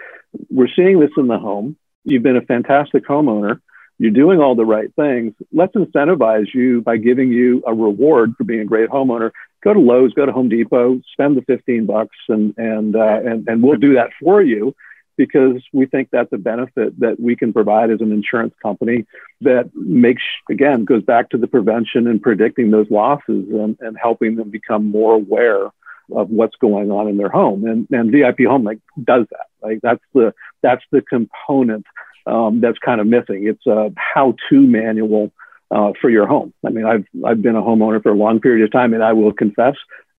we're 0.49 0.69
seeing 0.75 0.99
this 0.99 1.11
in 1.17 1.27
the 1.27 1.37
home. 1.37 1.77
You've 2.03 2.23
been 2.23 2.37
a 2.37 2.41
fantastic 2.41 3.05
homeowner 3.05 3.59
you're 3.97 4.11
doing 4.11 4.39
all 4.39 4.55
the 4.55 4.65
right 4.65 4.93
things. 4.95 5.33
Let's 5.53 5.75
incentivize 5.75 6.53
you 6.53 6.81
by 6.81 6.97
giving 6.97 7.31
you 7.31 7.63
a 7.65 7.73
reward 7.73 8.35
for 8.37 8.43
being 8.43 8.61
a 8.61 8.65
great 8.65 8.89
homeowner. 8.89 9.31
Go 9.63 9.73
to 9.73 9.79
Lowe's, 9.79 10.13
go 10.13 10.25
to 10.25 10.31
Home 10.31 10.49
Depot, 10.49 11.01
spend 11.13 11.37
the 11.37 11.41
15 11.43 11.85
bucks, 11.85 12.15
and 12.27 12.53
and 12.57 12.95
uh, 12.95 13.19
and 13.25 13.47
and 13.47 13.63
we'll 13.63 13.77
do 13.77 13.95
that 13.95 14.11
for 14.21 14.41
you 14.41 14.75
because 15.17 15.63
we 15.71 15.85
think 15.85 16.09
that's 16.11 16.31
a 16.33 16.37
benefit 16.37 16.99
that 16.99 17.19
we 17.19 17.35
can 17.35 17.53
provide 17.53 17.89
as 17.89 18.01
an 18.01 18.11
insurance 18.11 18.53
company 18.61 19.05
that 19.41 19.73
makes 19.73 20.23
again 20.49 20.85
goes 20.85 21.03
back 21.03 21.29
to 21.29 21.37
the 21.37 21.47
prevention 21.47 22.07
and 22.07 22.21
predicting 22.21 22.71
those 22.71 22.89
losses 22.89 23.45
and, 23.49 23.77
and 23.79 23.97
helping 24.01 24.35
them 24.35 24.49
become 24.49 24.85
more 24.85 25.13
aware 25.13 25.65
of 26.11 26.29
what's 26.29 26.55
going 26.57 26.91
on 26.91 27.07
in 27.07 27.17
their 27.17 27.29
home 27.29 27.65
and, 27.65 27.87
and 27.91 28.11
vip 28.11 28.37
homelink 28.37 28.81
does 29.03 29.25
that 29.31 29.47
like 29.61 29.79
that's 29.81 30.03
the 30.13 30.33
that's 30.61 30.83
the 30.91 31.01
component 31.01 31.85
um, 32.25 32.61
that's 32.61 32.77
kind 32.79 33.01
of 33.01 33.07
missing. 33.07 33.47
It's 33.47 33.65
a 33.67 33.91
how-to 33.97 34.59
manual 34.59 35.31
uh, 35.71 35.91
for 35.99 36.09
your 36.09 36.27
home. 36.27 36.53
I 36.65 36.69
mean, 36.69 36.85
I've 36.85 37.05
I've 37.25 37.41
been 37.41 37.55
a 37.55 37.61
homeowner 37.61 38.01
for 38.01 38.09
a 38.11 38.15
long 38.15 38.39
period 38.39 38.63
of 38.63 38.71
time, 38.71 38.93
and 38.93 39.03
I 39.03 39.13
will 39.13 39.33
confess 39.33 39.75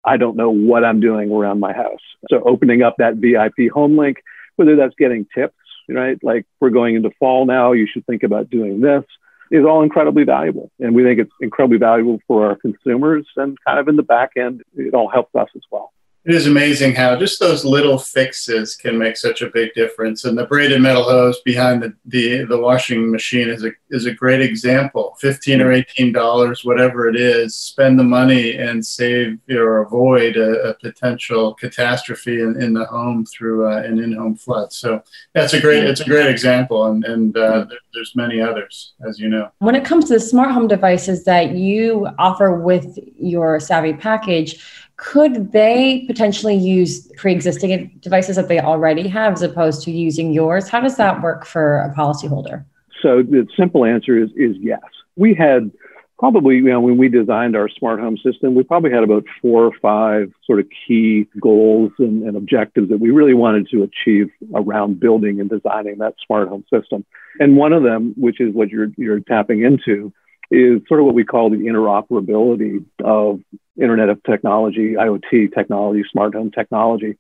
I 0.06 0.16
don't 0.16 0.36
know 0.36 0.50
what 0.50 0.84
I'm 0.84 1.00
doing 1.00 1.32
around 1.32 1.58
my 1.58 1.72
house. 1.72 2.00
So 2.30 2.40
opening 2.44 2.82
up 2.82 2.96
that 2.98 3.16
VIP 3.16 3.72
home 3.72 3.98
link, 3.98 4.18
whether 4.54 4.76
that's 4.76 4.94
getting 4.96 5.26
tips, 5.34 5.56
right? 5.88 6.16
Like 6.22 6.46
we're 6.60 6.70
going 6.70 6.94
into 6.94 7.10
fall 7.18 7.44
now, 7.44 7.72
you 7.72 7.88
should 7.92 8.06
think 8.06 8.22
about 8.22 8.48
doing 8.48 8.80
this. 8.80 9.02
Is 9.48 9.64
all 9.64 9.84
incredibly 9.84 10.24
valuable, 10.24 10.72
and 10.80 10.92
we 10.92 11.04
think 11.04 11.20
it's 11.20 11.30
incredibly 11.40 11.78
valuable 11.78 12.18
for 12.26 12.48
our 12.48 12.56
consumers, 12.56 13.24
and 13.36 13.56
kind 13.64 13.78
of 13.78 13.86
in 13.86 13.94
the 13.94 14.02
back 14.02 14.32
end, 14.36 14.62
it 14.74 14.92
all 14.92 15.08
helps 15.08 15.32
us 15.36 15.46
as 15.54 15.62
well. 15.70 15.92
It 16.26 16.34
is 16.34 16.48
amazing 16.48 16.96
how 16.96 17.14
just 17.14 17.38
those 17.38 17.64
little 17.64 17.98
fixes 17.98 18.74
can 18.74 18.98
make 18.98 19.16
such 19.16 19.42
a 19.42 19.50
big 19.50 19.72
difference. 19.74 20.24
And 20.24 20.36
the 20.36 20.44
braided 20.44 20.82
metal 20.82 21.04
hose 21.04 21.40
behind 21.42 21.84
the, 21.84 21.94
the, 22.04 22.44
the 22.46 22.58
washing 22.58 23.12
machine 23.12 23.48
is 23.48 23.64
a, 23.64 23.70
is 23.90 24.06
a 24.06 24.12
great 24.12 24.40
example. 24.40 25.16
15 25.20 25.60
or 25.60 25.66
$18, 25.66 26.64
whatever 26.64 27.08
it 27.08 27.14
is, 27.14 27.54
spend 27.54 27.96
the 27.96 28.02
money 28.02 28.56
and 28.56 28.84
save 28.84 29.38
or 29.48 29.82
avoid 29.82 30.36
a, 30.36 30.70
a 30.70 30.74
potential 30.74 31.54
catastrophe 31.54 32.40
in, 32.40 32.60
in 32.60 32.74
the 32.74 32.86
home 32.86 33.24
through 33.24 33.70
uh, 33.70 33.82
an 33.82 34.00
in-home 34.00 34.34
flood. 34.34 34.72
So 34.72 35.04
that's 35.32 35.52
a 35.52 35.60
great, 35.60 35.84
it's 35.84 36.00
a 36.00 36.06
great 36.06 36.26
example. 36.26 36.86
And, 36.86 37.04
and 37.04 37.36
uh, 37.36 37.66
there's 37.94 38.16
many 38.16 38.40
others, 38.40 38.94
as 39.06 39.20
you 39.20 39.28
know. 39.28 39.52
When 39.58 39.76
it 39.76 39.84
comes 39.84 40.06
to 40.06 40.14
the 40.14 40.20
smart 40.20 40.50
home 40.50 40.66
devices 40.66 41.22
that 41.22 41.52
you 41.52 42.08
offer 42.18 42.52
with 42.52 42.98
your 43.16 43.58
Savvi 43.58 43.96
package, 44.00 44.60
could 44.96 45.52
they 45.52 46.04
potentially 46.06 46.54
use 46.54 47.06
pre-existing 47.16 47.98
devices 48.00 48.36
that 48.36 48.48
they 48.48 48.60
already 48.60 49.06
have 49.08 49.34
as 49.34 49.42
opposed 49.42 49.82
to 49.82 49.90
using 49.90 50.32
yours? 50.32 50.68
How 50.68 50.80
does 50.80 50.96
that 50.96 51.22
work 51.22 51.44
for 51.44 51.80
a 51.80 51.94
policyholder? 51.94 52.64
So 53.02 53.22
the 53.22 53.46
simple 53.56 53.84
answer 53.84 54.18
is 54.18 54.30
is 54.36 54.56
yes. 54.58 54.80
We 55.16 55.34
had 55.34 55.70
probably 56.18 56.56
you 56.56 56.70
know 56.70 56.80
when 56.80 56.96
we 56.96 57.08
designed 57.08 57.54
our 57.54 57.68
smart 57.68 58.00
home 58.00 58.16
system 58.16 58.54
we 58.54 58.62
probably 58.62 58.90
had 58.90 59.02
about 59.02 59.24
four 59.42 59.64
or 59.64 59.72
five 59.82 60.32
sort 60.46 60.58
of 60.58 60.66
key 60.86 61.26
goals 61.38 61.92
and, 61.98 62.22
and 62.22 62.38
objectives 62.38 62.88
that 62.88 62.98
we 62.98 63.10
really 63.10 63.34
wanted 63.34 63.68
to 63.70 63.82
achieve 63.82 64.30
around 64.54 64.98
building 64.98 65.40
and 65.40 65.50
designing 65.50 65.98
that 65.98 66.14
smart 66.26 66.48
home 66.48 66.64
system. 66.72 67.04
And 67.38 67.58
one 67.58 67.74
of 67.74 67.82
them 67.82 68.14
which 68.16 68.40
is 68.40 68.54
what 68.54 68.70
you're 68.70 68.88
you're 68.96 69.20
tapping 69.20 69.62
into 69.62 70.10
is 70.50 70.80
sort 70.88 71.00
of 71.00 71.06
what 71.06 71.14
we 71.14 71.24
call 71.24 71.50
the 71.50 71.56
interoperability 71.56 72.84
of 73.02 73.40
Internet 73.80 74.08
of 74.08 74.22
Technology, 74.22 74.94
IoT 74.94 75.54
technology, 75.54 76.04
smart 76.10 76.34
home 76.34 76.50
technology. 76.50 77.18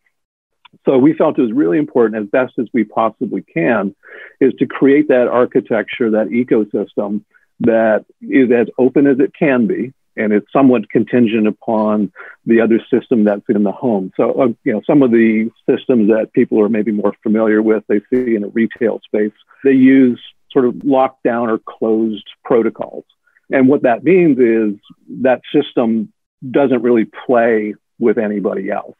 So 0.84 0.98
we 0.98 1.14
felt 1.14 1.38
it 1.38 1.42
was 1.42 1.52
really 1.52 1.78
important, 1.78 2.22
as 2.22 2.28
best 2.30 2.54
as 2.58 2.66
we 2.72 2.84
possibly 2.84 3.42
can, 3.42 3.94
is 4.40 4.52
to 4.58 4.66
create 4.66 5.08
that 5.08 5.28
architecture, 5.28 6.10
that 6.10 6.28
ecosystem 6.28 7.24
that 7.60 8.04
is 8.20 8.50
as 8.52 8.68
open 8.78 9.06
as 9.06 9.18
it 9.18 9.32
can 9.38 9.66
be, 9.66 9.92
and 10.16 10.32
it's 10.32 10.50
somewhat 10.52 10.88
contingent 10.90 11.46
upon 11.46 12.12
the 12.44 12.60
other 12.60 12.80
system 12.90 13.24
that's 13.24 13.48
in 13.48 13.62
the 13.62 13.72
home. 13.72 14.12
So, 14.16 14.32
uh, 14.32 14.48
you 14.64 14.72
know, 14.72 14.82
some 14.86 15.02
of 15.02 15.10
the 15.10 15.50
systems 15.68 16.08
that 16.08 16.32
people 16.32 16.60
are 16.62 16.68
maybe 16.68 16.92
more 16.92 17.14
familiar 17.22 17.62
with, 17.62 17.84
they 17.88 18.00
see 18.10 18.34
in 18.34 18.44
a 18.44 18.48
retail 18.48 19.00
space, 19.04 19.32
they 19.64 19.72
use 19.72 20.20
sort 20.50 20.66
of 20.66 20.74
lockdown 20.74 21.48
or 21.48 21.58
closed 21.58 22.26
protocols. 22.44 23.04
And 23.50 23.68
what 23.68 23.82
that 23.82 24.04
means 24.04 24.38
is 24.38 24.80
that 25.22 25.42
system 25.54 26.12
doesn't 26.48 26.82
really 26.82 27.06
play 27.26 27.74
with 27.98 28.18
anybody 28.18 28.70
else. 28.70 28.96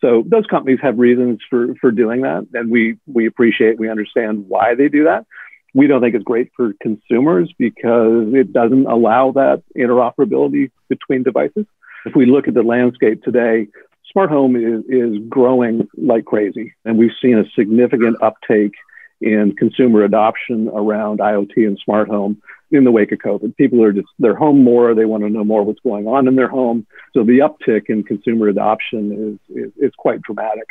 So 0.00 0.24
those 0.26 0.46
companies 0.46 0.78
have 0.82 0.98
reasons 0.98 1.40
for, 1.50 1.74
for 1.80 1.90
doing 1.90 2.22
that. 2.22 2.46
And 2.54 2.70
we, 2.70 2.96
we 3.06 3.26
appreciate, 3.26 3.78
we 3.78 3.90
understand 3.90 4.46
why 4.48 4.74
they 4.74 4.88
do 4.88 5.04
that. 5.04 5.26
We 5.74 5.86
don't 5.86 6.00
think 6.00 6.14
it's 6.14 6.24
great 6.24 6.50
for 6.56 6.72
consumers 6.80 7.52
because 7.58 8.32
it 8.34 8.52
doesn't 8.52 8.86
allow 8.86 9.32
that 9.32 9.62
interoperability 9.76 10.70
between 10.88 11.22
devices. 11.22 11.66
If 12.06 12.16
we 12.16 12.26
look 12.26 12.48
at 12.48 12.54
the 12.54 12.62
landscape 12.62 13.22
today, 13.22 13.68
smart 14.10 14.30
home 14.30 14.56
is, 14.56 14.84
is 14.88 15.18
growing 15.28 15.86
like 15.96 16.24
crazy. 16.24 16.74
And 16.84 16.98
we've 16.98 17.10
seen 17.22 17.38
a 17.38 17.44
significant 17.54 18.22
uptake 18.22 18.74
in 19.20 19.54
consumer 19.56 20.02
adoption 20.02 20.68
around 20.68 21.18
IoT 21.18 21.56
and 21.56 21.78
smart 21.84 22.08
home 22.08 22.40
in 22.70 22.84
the 22.84 22.90
wake 22.90 23.12
of 23.12 23.18
COVID. 23.18 23.56
People 23.56 23.82
are 23.82 23.92
just, 23.92 24.08
they're 24.18 24.36
home 24.36 24.62
more. 24.62 24.94
They 24.94 25.04
want 25.04 25.22
to 25.24 25.30
know 25.30 25.44
more 25.44 25.62
what's 25.64 25.80
going 25.80 26.06
on 26.06 26.28
in 26.28 26.36
their 26.36 26.48
home. 26.48 26.86
So 27.14 27.24
the 27.24 27.40
uptick 27.40 27.86
in 27.88 28.04
consumer 28.04 28.48
adoption 28.48 29.38
is, 29.50 29.56
is, 29.56 29.72
is 29.76 29.92
quite 29.96 30.22
dramatic. 30.22 30.66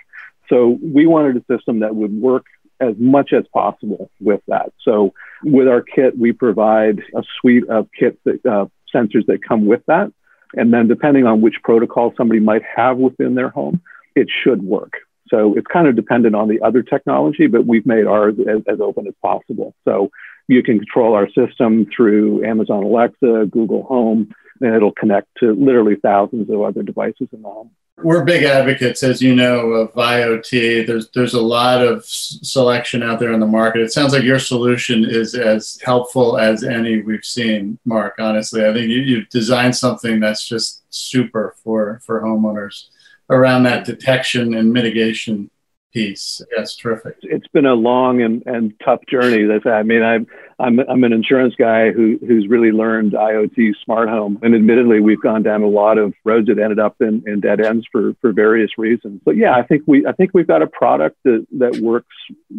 So 0.47 0.79
we 0.81 1.05
wanted 1.05 1.37
a 1.37 1.43
system 1.53 1.79
that 1.79 1.95
would 1.95 2.13
work 2.13 2.45
as 2.79 2.95
much 2.97 3.33
as 3.33 3.43
possible 3.53 4.09
with 4.21 4.41
that. 4.47 4.71
So 4.83 5.13
with 5.43 5.67
our 5.67 5.81
kit, 5.81 6.17
we 6.17 6.31
provide 6.31 7.01
a 7.15 7.23
suite 7.39 7.67
of 7.67 7.89
kits 7.97 8.17
that, 8.23 8.45
uh, 8.45 8.65
sensors 8.95 9.25
that 9.27 9.43
come 9.47 9.65
with 9.65 9.85
that. 9.87 10.11
And 10.53 10.73
then 10.73 10.87
depending 10.87 11.25
on 11.27 11.41
which 11.41 11.55
protocol 11.61 12.13
somebody 12.17 12.39
might 12.39 12.63
have 12.63 12.97
within 12.97 13.35
their 13.35 13.49
home, 13.49 13.81
it 14.15 14.27
should 14.43 14.63
work. 14.63 14.93
So 15.29 15.53
it's 15.55 15.67
kind 15.67 15.87
of 15.87 15.95
dependent 15.95 16.35
on 16.35 16.47
the 16.47 16.61
other 16.61 16.81
technology, 16.81 17.45
but 17.47 17.65
we've 17.65 17.85
made 17.85 18.07
ours 18.07 18.35
as, 18.39 18.61
as 18.67 18.81
open 18.81 19.07
as 19.07 19.13
possible. 19.21 19.75
So 19.85 20.09
you 20.49 20.63
can 20.63 20.79
control 20.79 21.13
our 21.13 21.29
system 21.29 21.85
through 21.95 22.43
Amazon 22.43 22.83
Alexa, 22.83 23.47
Google 23.51 23.83
Home, 23.83 24.33
and 24.61 24.73
it'll 24.75 24.91
connect 24.91 25.27
to 25.37 25.53
literally 25.53 25.95
thousands 25.95 26.49
of 26.49 26.61
other 26.61 26.81
devices 26.81 27.27
in 27.31 27.43
the 27.43 27.47
home. 27.47 27.69
We're 28.01 28.23
big 28.23 28.43
advocates, 28.43 29.03
as 29.03 29.21
you 29.21 29.35
know, 29.35 29.67
of 29.71 29.93
IoT. 29.93 30.87
There's 30.87 31.11
there's 31.11 31.35
a 31.35 31.41
lot 31.41 31.85
of 31.85 32.03
selection 32.05 33.03
out 33.03 33.19
there 33.19 33.33
in 33.33 33.41
the 33.41 33.45
market. 33.45 33.81
It 33.81 33.91
sounds 33.91 34.13
like 34.13 34.23
your 34.23 34.39
solution 34.39 35.05
is 35.05 35.35
as 35.35 35.79
helpful 35.83 36.39
as 36.39 36.63
any 36.63 37.01
we've 37.01 37.25
seen, 37.25 37.77
Mark. 37.85 38.15
Honestly, 38.17 38.65
I 38.65 38.73
think 38.73 38.87
you, 38.87 39.01
you've 39.01 39.29
designed 39.29 39.75
something 39.75 40.19
that's 40.19 40.47
just 40.47 40.81
super 40.89 41.55
for 41.61 42.01
for 42.03 42.21
homeowners 42.21 42.85
around 43.29 43.63
that 43.63 43.85
detection 43.85 44.55
and 44.55 44.73
mitigation 44.73 45.51
piece. 45.93 46.41
That's 46.55 46.75
terrific. 46.75 47.17
It's 47.21 47.47
been 47.47 47.65
a 47.65 47.73
long 47.73 48.21
and, 48.21 48.43
and 48.45 48.73
tough 48.83 49.01
journey. 49.09 49.45
That's 49.45 49.65
I 49.65 49.83
mean 49.83 50.03
I'm 50.03 50.27
I'm 50.59 50.79
I'm 50.79 51.03
an 51.03 51.13
insurance 51.13 51.55
guy 51.57 51.91
who 51.91 52.19
who's 52.25 52.47
really 52.47 52.71
learned 52.71 53.13
IoT 53.13 53.73
smart 53.83 54.09
home. 54.09 54.39
And 54.41 54.55
admittedly 54.55 54.99
we've 54.99 55.21
gone 55.21 55.43
down 55.43 55.63
a 55.63 55.67
lot 55.67 55.97
of 55.97 56.13
roads 56.23 56.47
that 56.47 56.59
ended 56.59 56.79
up 56.79 56.95
in, 56.99 57.23
in 57.25 57.39
dead 57.39 57.61
ends 57.61 57.85
for 57.91 58.13
for 58.21 58.31
various 58.31 58.77
reasons. 58.77 59.21
But 59.25 59.37
yeah, 59.37 59.55
I 59.55 59.63
think 59.63 59.83
we 59.87 60.05
I 60.05 60.11
think 60.11 60.31
we've 60.33 60.47
got 60.47 60.61
a 60.61 60.67
product 60.67 61.17
that, 61.23 61.45
that 61.57 61.77
works 61.77 62.15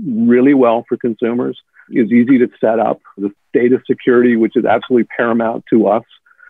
really 0.06 0.54
well 0.54 0.84
for 0.88 0.96
consumers. 0.96 1.60
Is 1.92 2.12
easy 2.12 2.38
to 2.38 2.48
set 2.60 2.78
up. 2.78 3.00
The 3.18 3.32
data 3.52 3.82
security, 3.84 4.36
which 4.36 4.56
is 4.56 4.64
absolutely 4.64 5.08
paramount 5.16 5.64
to 5.70 5.88
us, 5.88 6.04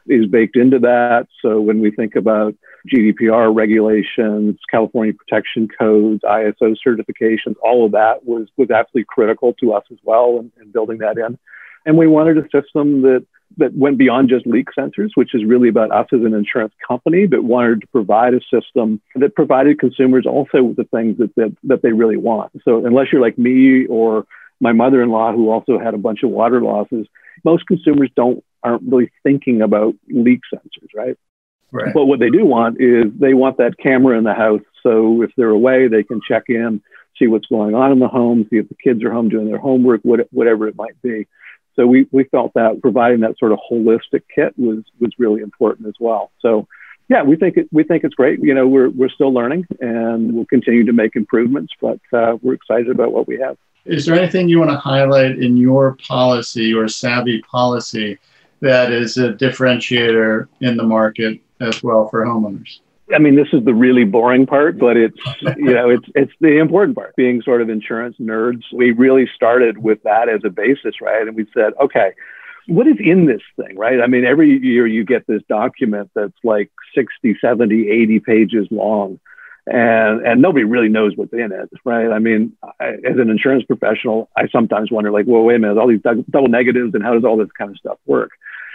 is 0.06 0.26
baked 0.26 0.56
into 0.56 0.78
that. 0.80 1.28
So 1.42 1.60
when 1.60 1.80
we 1.80 1.90
think 1.90 2.16
about 2.16 2.54
GDPR 2.92 3.54
regulations, 3.54 4.58
California 4.70 5.12
protection 5.14 5.68
codes, 5.68 6.22
ISO 6.24 6.76
certifications, 6.86 7.56
all 7.62 7.86
of 7.86 7.92
that 7.92 8.24
was, 8.24 8.48
was 8.56 8.70
absolutely 8.70 9.06
critical 9.08 9.54
to 9.60 9.72
us 9.74 9.84
as 9.90 9.98
well 10.02 10.38
in 10.60 10.70
building 10.70 10.98
that 10.98 11.18
in. 11.18 11.38
And 11.86 11.96
we 11.96 12.06
wanted 12.06 12.38
a 12.38 12.42
system 12.42 13.02
that, 13.02 13.26
that 13.56 13.74
went 13.74 13.98
beyond 13.98 14.28
just 14.28 14.46
leak 14.46 14.68
sensors, 14.78 15.10
which 15.14 15.34
is 15.34 15.44
really 15.44 15.68
about 15.68 15.90
us 15.92 16.06
as 16.12 16.20
an 16.20 16.34
insurance 16.34 16.74
company, 16.86 17.26
but 17.26 17.42
wanted 17.42 17.80
to 17.82 17.86
provide 17.88 18.34
a 18.34 18.40
system 18.52 19.00
that 19.16 19.34
provided 19.34 19.78
consumers 19.78 20.26
also 20.26 20.62
with 20.62 20.76
the 20.76 20.84
things 20.84 21.18
that, 21.18 21.34
that, 21.36 21.56
that 21.64 21.82
they 21.82 21.92
really 21.92 22.16
want. 22.16 22.52
So 22.64 22.84
unless 22.86 23.06
you're 23.12 23.22
like 23.22 23.38
me 23.38 23.86
or 23.86 24.26
my 24.60 24.72
mother-in-law 24.72 25.32
who 25.32 25.50
also 25.50 25.78
had 25.78 25.94
a 25.94 25.98
bunch 25.98 26.22
of 26.22 26.30
water 26.30 26.60
losses, 26.60 27.06
most 27.44 27.66
consumers 27.66 28.10
don't 28.14 28.44
aren't 28.62 28.82
really 28.82 29.10
thinking 29.22 29.62
about 29.62 29.94
leak 30.08 30.40
sensors, 30.52 30.94
right? 30.94 31.16
Right. 31.72 31.94
But 31.94 32.06
what 32.06 32.18
they 32.18 32.30
do 32.30 32.44
want 32.44 32.80
is 32.80 33.12
they 33.18 33.34
want 33.34 33.58
that 33.58 33.78
camera 33.78 34.18
in 34.18 34.24
the 34.24 34.34
house. 34.34 34.62
So 34.82 35.22
if 35.22 35.30
they're 35.36 35.50
away, 35.50 35.88
they 35.88 36.02
can 36.02 36.20
check 36.26 36.44
in, 36.48 36.82
see 37.18 37.26
what's 37.28 37.46
going 37.46 37.74
on 37.74 37.92
in 37.92 38.00
the 38.00 38.08
home, 38.08 38.46
see 38.50 38.56
if 38.56 38.68
the 38.68 38.74
kids 38.74 39.04
are 39.04 39.12
home 39.12 39.28
doing 39.28 39.46
their 39.46 39.58
homework, 39.58 40.00
whatever 40.02 40.66
it 40.66 40.76
might 40.76 41.00
be. 41.02 41.26
So 41.76 41.86
we, 41.86 42.08
we 42.10 42.24
felt 42.24 42.52
that 42.54 42.80
providing 42.82 43.20
that 43.20 43.38
sort 43.38 43.52
of 43.52 43.58
holistic 43.70 44.22
kit 44.34 44.54
was 44.58 44.82
was 44.98 45.12
really 45.18 45.40
important 45.40 45.88
as 45.88 45.94
well. 46.00 46.32
So 46.40 46.66
yeah, 47.08 47.22
we 47.22 47.36
think 47.36 47.56
it, 47.56 47.68
we 47.72 47.84
think 47.84 48.04
it's 48.04 48.14
great. 48.14 48.40
You 48.40 48.54
know, 48.54 48.66
we're 48.66 48.90
we're 48.90 49.08
still 49.08 49.32
learning 49.32 49.66
and 49.80 50.32
we'll 50.32 50.46
continue 50.46 50.84
to 50.84 50.92
make 50.92 51.16
improvements, 51.16 51.72
but 51.80 52.00
uh, 52.12 52.36
we're 52.42 52.54
excited 52.54 52.90
about 52.90 53.12
what 53.12 53.28
we 53.28 53.38
have. 53.38 53.56
Is 53.84 54.04
there 54.04 54.14
anything 54.14 54.48
you 54.48 54.58
want 54.58 54.70
to 54.70 54.76
highlight 54.76 55.38
in 55.38 55.56
your 55.56 55.96
policy, 56.06 56.64
your 56.64 56.84
Savvi 56.84 57.42
policy, 57.42 58.18
that 58.60 58.92
is 58.92 59.16
a 59.16 59.32
differentiator 59.32 60.48
in 60.60 60.76
the 60.76 60.82
market 60.82 61.40
as 61.60 61.82
well 61.82 62.08
for 62.08 62.24
homeowners? 62.24 62.80
I 63.14 63.18
mean, 63.18 63.34
this 63.34 63.48
is 63.52 63.64
the 63.64 63.74
really 63.74 64.04
boring 64.04 64.46
part, 64.46 64.78
but 64.78 64.96
it's 64.96 65.18
you 65.56 65.72
know 65.74 65.90
it's 65.90 66.06
it's 66.14 66.32
the 66.40 66.58
important 66.58 66.96
part. 66.96 67.16
Being 67.16 67.42
sort 67.42 67.60
of 67.60 67.68
insurance 67.68 68.16
nerds, 68.20 68.62
we 68.72 68.92
really 68.92 69.28
started 69.34 69.78
with 69.78 70.02
that 70.04 70.28
as 70.28 70.42
a 70.44 70.50
basis, 70.50 71.00
right? 71.00 71.26
And 71.26 71.36
we 71.36 71.46
said, 71.52 71.72
okay, 71.80 72.12
what 72.66 72.86
is 72.86 72.96
in 73.00 73.26
this 73.26 73.42
thing, 73.56 73.76
right? 73.76 74.00
I 74.00 74.06
mean, 74.06 74.24
every 74.24 74.58
year 74.64 74.86
you 74.86 75.04
get 75.04 75.26
this 75.26 75.42
document 75.48 76.10
that's 76.14 76.38
like 76.44 76.70
60, 76.94 77.36
70, 77.40 77.88
80 77.88 78.20
pages 78.20 78.68
long. 78.70 79.18
And, 79.66 80.26
and 80.26 80.42
nobody 80.42 80.64
really 80.64 80.88
knows 80.88 81.12
what's 81.16 81.32
in 81.32 81.52
it, 81.52 81.68
right? 81.84 82.10
I 82.10 82.18
mean, 82.18 82.56
I, 82.80 82.88
as 82.88 83.18
an 83.18 83.28
insurance 83.28 83.64
professional, 83.64 84.28
I 84.36 84.48
sometimes 84.48 84.90
wonder, 84.90 85.10
like, 85.10 85.26
well, 85.28 85.42
wait 85.42 85.56
a 85.56 85.58
minute, 85.58 85.78
all 85.78 85.86
these 85.86 86.00
double 86.02 86.48
negatives, 86.48 86.94
and 86.94 87.02
how 87.04 87.14
does 87.14 87.24
all 87.24 87.36
this 87.36 87.50
kind 87.56 87.70
of 87.70 87.76
stuff 87.76 87.98
work? 88.06 88.30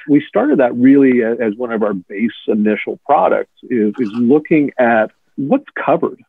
We 0.07 0.23
started 0.27 0.59
that 0.59 0.75
really 0.75 1.23
as 1.23 1.55
one 1.55 1.71
of 1.71 1.83
our 1.83 1.93
base 1.93 2.31
initial 2.47 2.99
products 3.05 3.53
is, 3.63 3.93
is 3.99 4.09
looking 4.13 4.71
at 4.77 5.11
what's 5.35 5.65
covered 5.83 6.21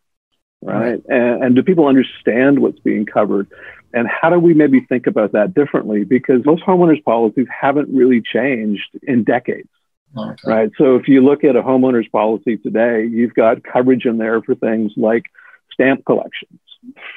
right, 0.63 1.01
And, 1.09 1.43
and 1.45 1.55
do 1.55 1.63
people 1.63 1.87
understand 1.87 2.61
what's 2.61 2.81
being 2.81 3.07
covered? 3.07 3.49
And 3.93 4.09
how 4.09 4.31
do 4.31 4.39
we 4.39 4.53
maybe 4.53 4.81
think 4.81 5.07
about 5.07 5.33
that 5.33 5.55
differently? 5.55 6.05
Because 6.05 6.45
most 6.45 6.63
homeowners 6.65 7.03
policies 7.05 7.47
haven't 7.49 7.89
really 7.89 8.21
changed 8.21 8.89
in 9.03 9.25
decades 9.25 9.69
okay. 10.17 10.35
right? 10.45 10.71
So 10.79 10.97
if 10.97 11.09
you 11.09 11.25
look 11.25 11.45
at 11.45 11.57
a 11.57 11.63
homeowner's 11.63 12.09
policy 12.09 12.57
today 12.57 13.07
you've 13.07 13.35
got 13.35 13.63
coverage 13.65 14.05
in 14.05 14.19
there 14.19 14.43
for 14.43 14.55
things 14.55 14.93
like 14.97 15.25
stamp 15.73 16.05
collections 16.05 16.61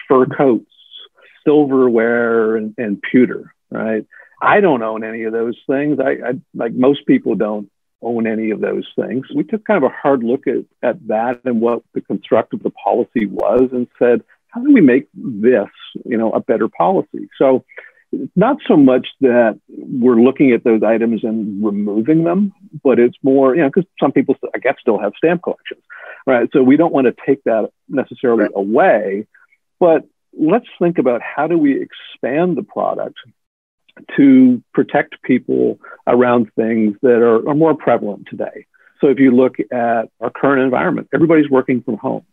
fur 0.07 0.25
coats 0.25 0.71
silverware 1.45 2.55
and, 2.55 2.73
and 2.77 3.01
pewter 3.01 3.53
right 3.69 4.05
I 4.41 4.61
don't 4.61 4.83
own 4.83 5.03
any 5.03 5.23
of 5.23 5.33
those 5.33 5.57
things. 5.67 5.99
I, 5.99 6.11
I 6.11 6.33
like 6.53 6.73
most 6.73 7.05
people 7.05 7.35
don't 7.35 7.69
own 8.01 8.27
any 8.27 8.51
of 8.51 8.61
those 8.61 8.87
things. 8.95 9.25
We 9.33 9.43
took 9.43 9.65
kind 9.65 9.83
of 9.83 9.91
a 9.91 9.93
hard 9.93 10.23
look 10.23 10.47
at, 10.47 10.65
at 10.81 11.05
that 11.07 11.41
and 11.43 11.59
what 11.59 11.83
the 11.93 12.01
construct 12.01 12.53
of 12.53 12.63
the 12.63 12.69
policy 12.69 13.25
was 13.25 13.69
and 13.73 13.87
said, 13.97 14.23
how 14.47 14.61
do 14.61 14.73
we 14.73 14.81
make 14.81 15.07
this, 15.13 15.67
you 16.05 16.17
know, 16.17 16.31
a 16.31 16.39
better 16.39 16.69
policy? 16.69 17.29
So 17.37 17.65
it's 18.11 18.31
not 18.35 18.57
so 18.67 18.77
much 18.77 19.07
that 19.21 19.59
we're 19.67 20.19
looking 20.19 20.51
at 20.51 20.63
those 20.63 20.81
items 20.81 21.23
and 21.23 21.63
removing 21.63 22.23
them, 22.23 22.53
but 22.83 22.99
it's 22.99 23.17
more, 23.21 23.55
you 23.55 23.61
know, 23.61 23.69
because 23.69 23.85
some 23.99 24.11
people, 24.11 24.35
I 24.55 24.59
guess, 24.59 24.75
still 24.79 24.97
have 24.97 25.13
stamp 25.17 25.43
collections, 25.43 25.83
right? 26.25 26.49
So 26.53 26.63
we 26.63 26.77
don't 26.77 26.93
want 26.93 27.07
to 27.07 27.15
take 27.25 27.43
that 27.43 27.69
necessarily 27.87 28.47
away, 28.55 29.27
but 29.79 30.07
let's 30.33 30.65
think 30.79 30.97
about 30.97 31.21
how 31.21 31.47
do 31.47 31.57
we 31.57 31.81
expand 31.81 32.57
the 32.57 32.63
product 32.63 33.17
to 34.17 34.63
protect 34.73 35.21
people 35.23 35.79
around 36.07 36.51
things 36.55 36.95
that 37.01 37.21
are, 37.21 37.47
are 37.49 37.55
more 37.55 37.75
prevalent 37.75 38.27
today. 38.29 38.65
So 39.01 39.07
if 39.07 39.19
you 39.19 39.31
look 39.31 39.57
at 39.71 40.09
our 40.19 40.29
current 40.29 40.61
environment, 40.63 41.07
everybody's 41.13 41.49
working 41.49 41.81
from 41.81 41.97
home. 41.97 42.25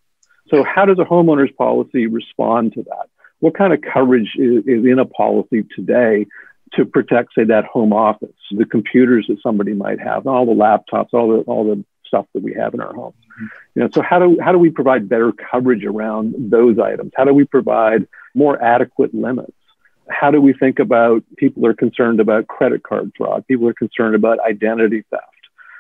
So 0.49 0.65
how 0.65 0.85
does 0.85 0.99
a 0.99 1.05
homeowner's 1.05 1.53
policy 1.57 2.07
respond 2.07 2.75
to 2.75 2.83
that? 2.85 3.09
What 3.41 3.57
kind 3.57 3.73
of 3.73 3.81
coverage 3.81 4.35
is, 4.37 4.65
is 4.67 4.85
in 4.85 4.99
a 4.99 5.05
policy 5.05 5.65
today 5.75 6.27
to 6.75 6.85
protect, 6.85 7.35
say, 7.35 7.45
that 7.45 7.65
home 7.65 7.93
office, 7.93 8.35
the 8.51 8.65
computers 8.65 9.27
that 9.29 9.39
somebody 9.43 9.73
might 9.75 10.01
have, 10.01 10.27
all 10.27 10.47
the 10.47 10.53
laptops, 10.53 11.09
all 11.13 11.29
the 11.29 11.39
all 11.43 11.65
the 11.65 11.85
stuff 12.07 12.27
that 12.35 12.43
we 12.43 12.55
have 12.55 12.75
in 12.75 12.81
our 12.81 12.93
homes. 12.93 13.15
You 13.75 13.83
know, 13.83 13.89
so 13.93 14.03
how 14.03 14.19
do 14.19 14.39
how 14.41 14.53
do 14.53 14.59
we 14.59 14.71
provide 14.71 15.09
better 15.09 15.33
coverage 15.33 15.85
around 15.85 16.35
those 16.39 16.79
items? 16.79 17.13
How 17.17 17.25
do 17.25 17.35
we 17.35 17.45
provide 17.45 18.07
more 18.35 18.61
adequate 18.63 19.15
limits? 19.15 19.53
How 20.09 20.31
do 20.31 20.41
we 20.41 20.53
think 20.53 20.79
about 20.79 21.25
people 21.37 21.67
are 21.67 21.75
concerned 21.75 22.21
about 22.21 22.47
credit 22.47 22.83
card 22.83 23.13
fraud? 23.17 23.47
People 23.47 23.69
are 23.69 23.75
concerned 23.75 24.15
about 24.15 24.39
identity 24.41 25.05
theft. 25.11 25.23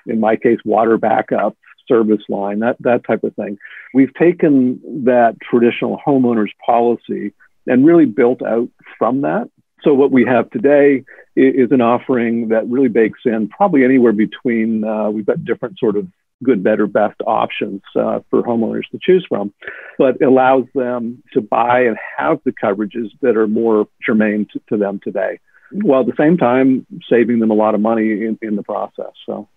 In 0.07 0.21
my 0.21 0.37
case, 0.37 0.59
water 0.65 0.99
backup, 0.99 1.57
service 1.89 2.23
line, 2.29 2.61
that, 2.61 2.77
that 2.81 3.05
type 3.05 3.25
of 3.25 3.35
thing. 3.35 3.59
We've 3.95 4.15
taken 4.15 5.05
that 5.05 5.37
traditional 5.41 6.01
homeowners 6.05 6.51
policy 6.65 7.33
and 7.67 7.87
really 7.87 8.05
built 8.05 8.43
out 8.43 8.69
from 8.99 9.23
that. 9.23 9.51
So 9.83 9.95
what 9.95 10.11
we 10.11 10.25
have 10.25 10.51
today 10.51 11.05
is 11.37 11.71
an 11.71 11.81
offering 11.81 12.49
that 12.49 12.69
really 12.69 12.89
bakes 12.89 13.21
in 13.25 13.49
probably 13.49 13.85
anywhere 13.85 14.13
between, 14.13 14.85
uh, 14.85 15.11
we've 15.11 15.27
got 15.27 15.45
different 15.45 15.79
sort 15.79 15.97
of 15.97 16.09
good, 16.43 16.63
better, 16.63 16.87
best 16.87 17.21
options 17.27 17.83
uh, 17.99 18.21
for 18.31 18.43
homeowners 18.43 18.89
to 18.93 18.99
choose 19.01 19.25
from, 19.29 19.53
but 19.99 20.21
allows 20.23 20.65
them 20.75 21.23
to 21.33 21.41
buy 21.41 21.81
and 21.81 21.97
have 22.17 22.39
the 22.45 22.53
coverages 22.53 23.11
that 23.23 23.37
are 23.37 23.47
more 23.47 23.89
germane 24.05 24.47
to, 24.53 24.61
to 24.69 24.77
them 24.77 25.01
today, 25.03 25.41
while 25.73 26.01
at 26.01 26.07
the 26.07 26.13
same 26.19 26.37
time 26.37 26.87
saving 27.09 27.39
them 27.39 27.51
a 27.51 27.55
lot 27.55 27.75
of 27.75 27.81
money 27.81 28.25
in, 28.25 28.39
in 28.43 28.57
the 28.57 28.63
process. 28.63 29.13
So, 29.25 29.49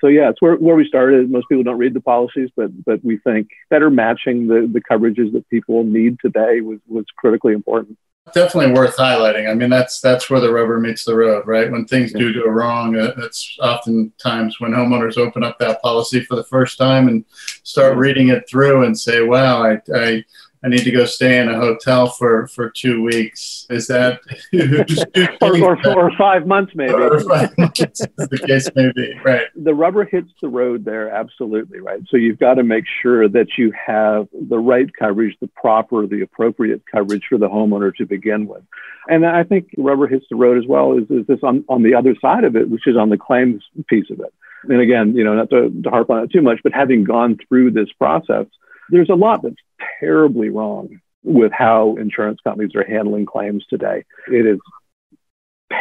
so 0.00 0.08
yeah, 0.08 0.28
it's 0.28 0.42
where, 0.42 0.56
where 0.56 0.76
we 0.76 0.86
started. 0.86 1.30
Most 1.30 1.48
people 1.48 1.64
don't 1.64 1.78
read 1.78 1.94
the 1.94 2.00
policies, 2.00 2.50
but 2.54 2.70
but 2.84 3.02
we 3.02 3.16
think 3.18 3.48
better 3.70 3.88
matching 3.88 4.46
the, 4.46 4.70
the 4.70 4.80
coverages 4.80 5.32
that 5.32 5.48
people 5.48 5.84
need 5.84 6.18
today 6.20 6.60
was, 6.60 6.80
was 6.86 7.06
critically 7.16 7.54
important 7.54 7.98
definitely 8.34 8.72
worth 8.72 8.96
highlighting. 8.96 9.50
I 9.50 9.54
mean, 9.54 9.70
that's 9.70 10.00
that's 10.00 10.28
where 10.28 10.40
the 10.40 10.52
rubber 10.52 10.80
meets 10.80 11.04
the 11.04 11.14
road, 11.14 11.46
right? 11.46 11.70
When 11.70 11.86
things 11.86 12.12
do 12.12 12.32
go 12.32 12.48
wrong, 12.48 12.96
uh, 12.96 13.12
that's 13.16 13.56
oftentimes 13.60 14.60
when 14.60 14.72
homeowners 14.72 15.18
open 15.18 15.44
up 15.44 15.58
that 15.58 15.80
policy 15.82 16.24
for 16.24 16.36
the 16.36 16.44
first 16.44 16.78
time 16.78 17.08
and 17.08 17.24
start 17.62 17.96
reading 17.96 18.28
it 18.28 18.48
through 18.48 18.84
and 18.84 18.98
say, 18.98 19.22
"Wow, 19.22 19.62
I, 19.62 19.80
I 19.94 20.24
I 20.66 20.68
need 20.68 20.82
to 20.82 20.90
go 20.90 21.04
stay 21.04 21.38
in 21.38 21.48
a 21.48 21.54
hotel 21.54 22.08
for, 22.08 22.48
for 22.48 22.70
two 22.70 23.00
weeks. 23.00 23.68
Is 23.70 23.86
that 23.86 24.18
or, 25.40 25.62
or, 25.62 25.96
or, 25.96 26.10
five 26.18 26.44
months 26.44 26.72
maybe? 26.74 26.92
Or 26.92 27.20
five 27.20 27.56
months, 27.56 27.78
the 27.78 28.44
case 28.44 28.68
may 28.74 28.90
be, 28.90 29.16
right? 29.24 29.46
The 29.54 29.74
rubber 29.74 30.04
hits 30.04 30.32
the 30.42 30.48
road 30.48 30.84
there, 30.84 31.08
absolutely, 31.08 31.78
right. 31.78 32.00
So 32.10 32.16
you've 32.16 32.40
got 32.40 32.54
to 32.54 32.64
make 32.64 32.84
sure 33.00 33.28
that 33.28 33.46
you 33.56 33.72
have 33.86 34.26
the 34.32 34.58
right 34.58 34.90
coverage, 34.98 35.36
the 35.40 35.46
proper, 35.46 36.04
the 36.04 36.22
appropriate 36.22 36.82
coverage 36.90 37.22
for 37.28 37.38
the 37.38 37.48
homeowner 37.48 37.94
to 37.94 38.04
begin 38.04 38.48
with. 38.48 38.64
And 39.08 39.24
I 39.24 39.44
think 39.44 39.68
rubber 39.78 40.08
hits 40.08 40.26
the 40.28 40.36
road 40.36 40.58
as 40.58 40.66
well 40.66 40.98
is, 40.98 41.08
is 41.10 41.28
this 41.28 41.38
on, 41.44 41.64
on 41.68 41.84
the 41.84 41.94
other 41.94 42.16
side 42.20 42.42
of 42.42 42.56
it, 42.56 42.68
which 42.68 42.88
is 42.88 42.96
on 42.96 43.10
the 43.10 43.18
claims 43.18 43.62
piece 43.86 44.10
of 44.10 44.18
it. 44.18 44.34
And 44.64 44.80
again, 44.80 45.14
you 45.14 45.22
know, 45.22 45.34
not 45.36 45.48
to, 45.50 45.70
to 45.84 45.90
harp 45.90 46.10
on 46.10 46.24
it 46.24 46.32
too 46.32 46.42
much, 46.42 46.58
but 46.64 46.72
having 46.72 47.04
gone 47.04 47.38
through 47.48 47.70
this 47.70 47.92
process, 47.92 48.46
there's 48.90 49.10
a 49.10 49.14
lot 49.14 49.42
that's 49.42 49.56
terribly 50.00 50.48
wrong 50.48 51.00
with 51.22 51.52
how 51.52 51.96
insurance 51.96 52.38
companies 52.44 52.74
are 52.74 52.84
handling 52.84 53.26
claims 53.26 53.64
today. 53.68 54.04
It 54.28 54.46
is 54.46 54.58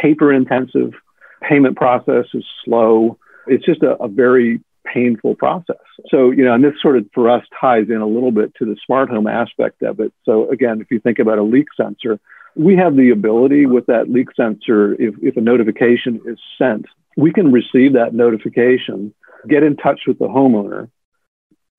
paper 0.01 0.33
intensive, 0.33 0.93
payment 1.41 1.77
process 1.77 2.25
is 2.33 2.45
slow. 2.63 3.17
It's 3.47 3.65
just 3.65 3.83
a, 3.83 3.95
a 4.01 4.07
very 4.07 4.61
painful 4.85 5.35
process. 5.35 5.75
So, 6.09 6.31
you 6.31 6.45
know, 6.45 6.53
and 6.53 6.63
this 6.63 6.73
sort 6.81 6.97
of 6.97 7.05
for 7.13 7.29
us 7.29 7.43
ties 7.59 7.89
in 7.89 7.97
a 7.97 8.07
little 8.07 8.31
bit 8.31 8.53
to 8.55 8.65
the 8.65 8.75
smart 8.85 9.09
home 9.09 9.27
aspect 9.27 9.81
of 9.83 9.99
it. 9.99 10.13
So, 10.23 10.49
again, 10.49 10.81
if 10.81 10.89
you 10.91 10.99
think 10.99 11.19
about 11.19 11.37
a 11.37 11.43
leak 11.43 11.67
sensor, 11.77 12.19
we 12.55 12.75
have 12.77 12.95
the 12.95 13.09
ability 13.09 13.65
with 13.65 13.87
that 13.87 14.09
leak 14.09 14.29
sensor, 14.35 14.93
if, 14.93 15.15
if 15.21 15.37
a 15.37 15.41
notification 15.41 16.21
is 16.25 16.39
sent, 16.57 16.85
we 17.17 17.31
can 17.31 17.51
receive 17.51 17.93
that 17.93 18.13
notification, 18.13 19.13
get 19.47 19.63
in 19.63 19.75
touch 19.75 20.01
with 20.07 20.19
the 20.19 20.27
homeowner, 20.27 20.89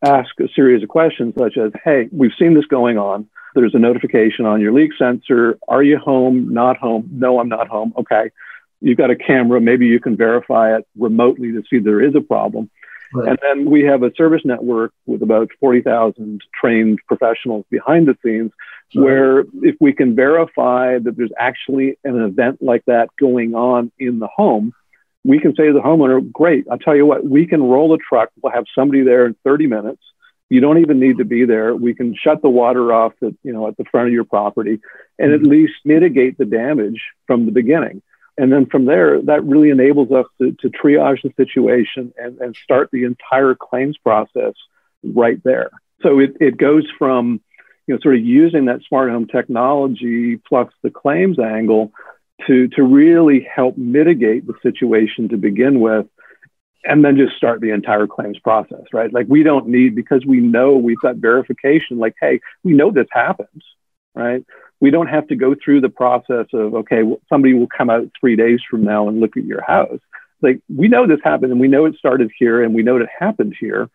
ask 0.04 0.38
a 0.40 0.48
series 0.54 0.82
of 0.82 0.88
questions 0.88 1.34
such 1.38 1.56
as, 1.56 1.72
hey, 1.84 2.08
we've 2.12 2.32
seen 2.38 2.54
this 2.54 2.66
going 2.66 2.98
on. 2.98 3.28
There's 3.54 3.74
a 3.74 3.78
notification 3.78 4.44
on 4.44 4.60
your 4.60 4.72
leak 4.72 4.90
sensor. 4.98 5.58
Are 5.66 5.82
you 5.82 5.98
home? 5.98 6.52
Not 6.52 6.76
home? 6.76 7.08
No, 7.10 7.40
I'm 7.40 7.48
not 7.48 7.68
home. 7.68 7.94
Okay. 7.96 8.30
You've 8.80 8.98
got 8.98 9.10
a 9.10 9.16
camera. 9.16 9.60
Maybe 9.60 9.86
you 9.86 9.98
can 9.98 10.16
verify 10.16 10.76
it 10.76 10.86
remotely 10.98 11.52
to 11.52 11.62
see 11.70 11.78
there 11.78 12.02
is 12.02 12.14
a 12.14 12.20
problem. 12.20 12.70
Right. 13.14 13.28
And 13.28 13.38
then 13.40 13.70
we 13.70 13.84
have 13.84 14.02
a 14.02 14.12
service 14.14 14.42
network 14.44 14.92
with 15.06 15.22
about 15.22 15.50
40,000 15.60 16.40
trained 16.60 16.98
professionals 17.06 17.64
behind 17.70 18.08
the 18.08 18.16
scenes, 18.22 18.52
right. 18.94 19.02
where 19.02 19.40
if 19.62 19.76
we 19.80 19.92
can 19.92 20.14
verify 20.14 20.98
that 20.98 21.16
there's 21.16 21.32
actually 21.38 21.98
an 22.04 22.20
event 22.20 22.60
like 22.60 22.84
that 22.86 23.08
going 23.18 23.54
on 23.54 23.90
in 23.98 24.18
the 24.18 24.28
home, 24.28 24.74
we 25.26 25.40
can 25.40 25.54
say 25.56 25.66
to 25.66 25.72
the 25.72 25.80
homeowner, 25.80 26.30
great, 26.30 26.66
I'll 26.70 26.78
tell 26.78 26.94
you 26.94 27.04
what, 27.04 27.24
we 27.24 27.46
can 27.46 27.62
roll 27.62 27.92
a 27.94 27.98
truck. 27.98 28.30
We'll 28.40 28.52
have 28.52 28.66
somebody 28.74 29.02
there 29.02 29.26
in 29.26 29.34
30 29.44 29.66
minutes. 29.66 30.02
You 30.48 30.60
don't 30.60 30.78
even 30.78 31.00
need 31.00 31.18
to 31.18 31.24
be 31.24 31.44
there. 31.44 31.74
We 31.74 31.94
can 31.94 32.14
shut 32.14 32.42
the 32.42 32.48
water 32.48 32.92
off 32.92 33.12
at, 33.22 33.32
you 33.42 33.52
know, 33.52 33.66
at 33.66 33.76
the 33.76 33.84
front 33.84 34.06
of 34.06 34.12
your 34.12 34.24
property 34.24 34.80
and 35.18 35.32
at 35.32 35.40
mm-hmm. 35.40 35.50
least 35.50 35.72
mitigate 35.84 36.38
the 36.38 36.44
damage 36.44 37.02
from 37.26 37.46
the 37.46 37.52
beginning. 37.52 38.02
And 38.38 38.52
then 38.52 38.66
from 38.66 38.84
there, 38.84 39.20
that 39.22 39.44
really 39.44 39.70
enables 39.70 40.12
us 40.12 40.26
to, 40.40 40.52
to 40.60 40.70
triage 40.70 41.22
the 41.22 41.32
situation 41.36 42.12
and, 42.16 42.38
and 42.38 42.54
start 42.54 42.90
the 42.92 43.04
entire 43.04 43.56
claims 43.56 43.96
process 43.98 44.52
right 45.02 45.42
there. 45.42 45.70
So 46.02 46.20
it, 46.20 46.36
it 46.40 46.56
goes 46.56 46.84
from, 46.98 47.40
you 47.86 47.94
know, 47.94 48.00
sort 48.00 48.16
of 48.16 48.24
using 48.24 48.66
that 48.66 48.82
smart 48.88 49.10
home 49.10 49.26
technology 49.26 50.36
plus 50.36 50.68
the 50.82 50.90
claims 50.90 51.40
angle 51.40 51.92
to, 52.46 52.68
to 52.68 52.82
really 52.82 53.40
help 53.40 53.76
mitigate 53.76 54.46
the 54.46 54.54
situation 54.62 55.28
to 55.30 55.36
begin 55.36 55.80
with 55.80 56.06
and 56.84 57.04
then 57.04 57.16
just 57.16 57.36
start 57.36 57.60
the 57.60 57.70
entire 57.70 58.06
claims 58.06 58.38
process, 58.38 58.84
right? 58.92 59.12
Like 59.12 59.26
we 59.28 59.42
don't 59.42 59.68
need, 59.68 59.94
because 59.94 60.24
we 60.24 60.38
know 60.38 60.76
we've 60.76 61.00
got 61.00 61.16
verification, 61.16 61.98
like, 61.98 62.14
hey, 62.20 62.40
we 62.62 62.74
know 62.74 62.90
this 62.90 63.08
happens, 63.10 63.62
right? 64.14 64.44
we 64.80 64.90
don't 64.90 65.06
have 65.06 65.26
to 65.28 65.36
go 65.36 65.54
through 65.54 65.80
the 65.80 65.88
process 65.88 66.46
of 66.52 66.74
okay 66.74 67.02
somebody 67.28 67.54
will 67.54 67.66
come 67.66 67.88
out 67.88 68.10
three 68.20 68.36
days 68.36 68.60
from 68.70 68.84
now 68.84 69.08
and 69.08 69.20
look 69.20 69.36
at 69.36 69.44
your 69.44 69.62
house. 69.62 70.00
Like 70.42 70.60
we 70.68 70.88
know 70.88 71.06
this 71.06 71.20
happened 71.24 71.50
and 71.50 71.60
we 71.60 71.68
know 71.68 71.86
it 71.86 71.96
started 71.96 72.30
here 72.38 72.62
and 72.62 72.74
we 72.74 72.82
know 72.82 72.98
it 72.98 73.08
happened 73.18 73.54
here. 73.58 73.88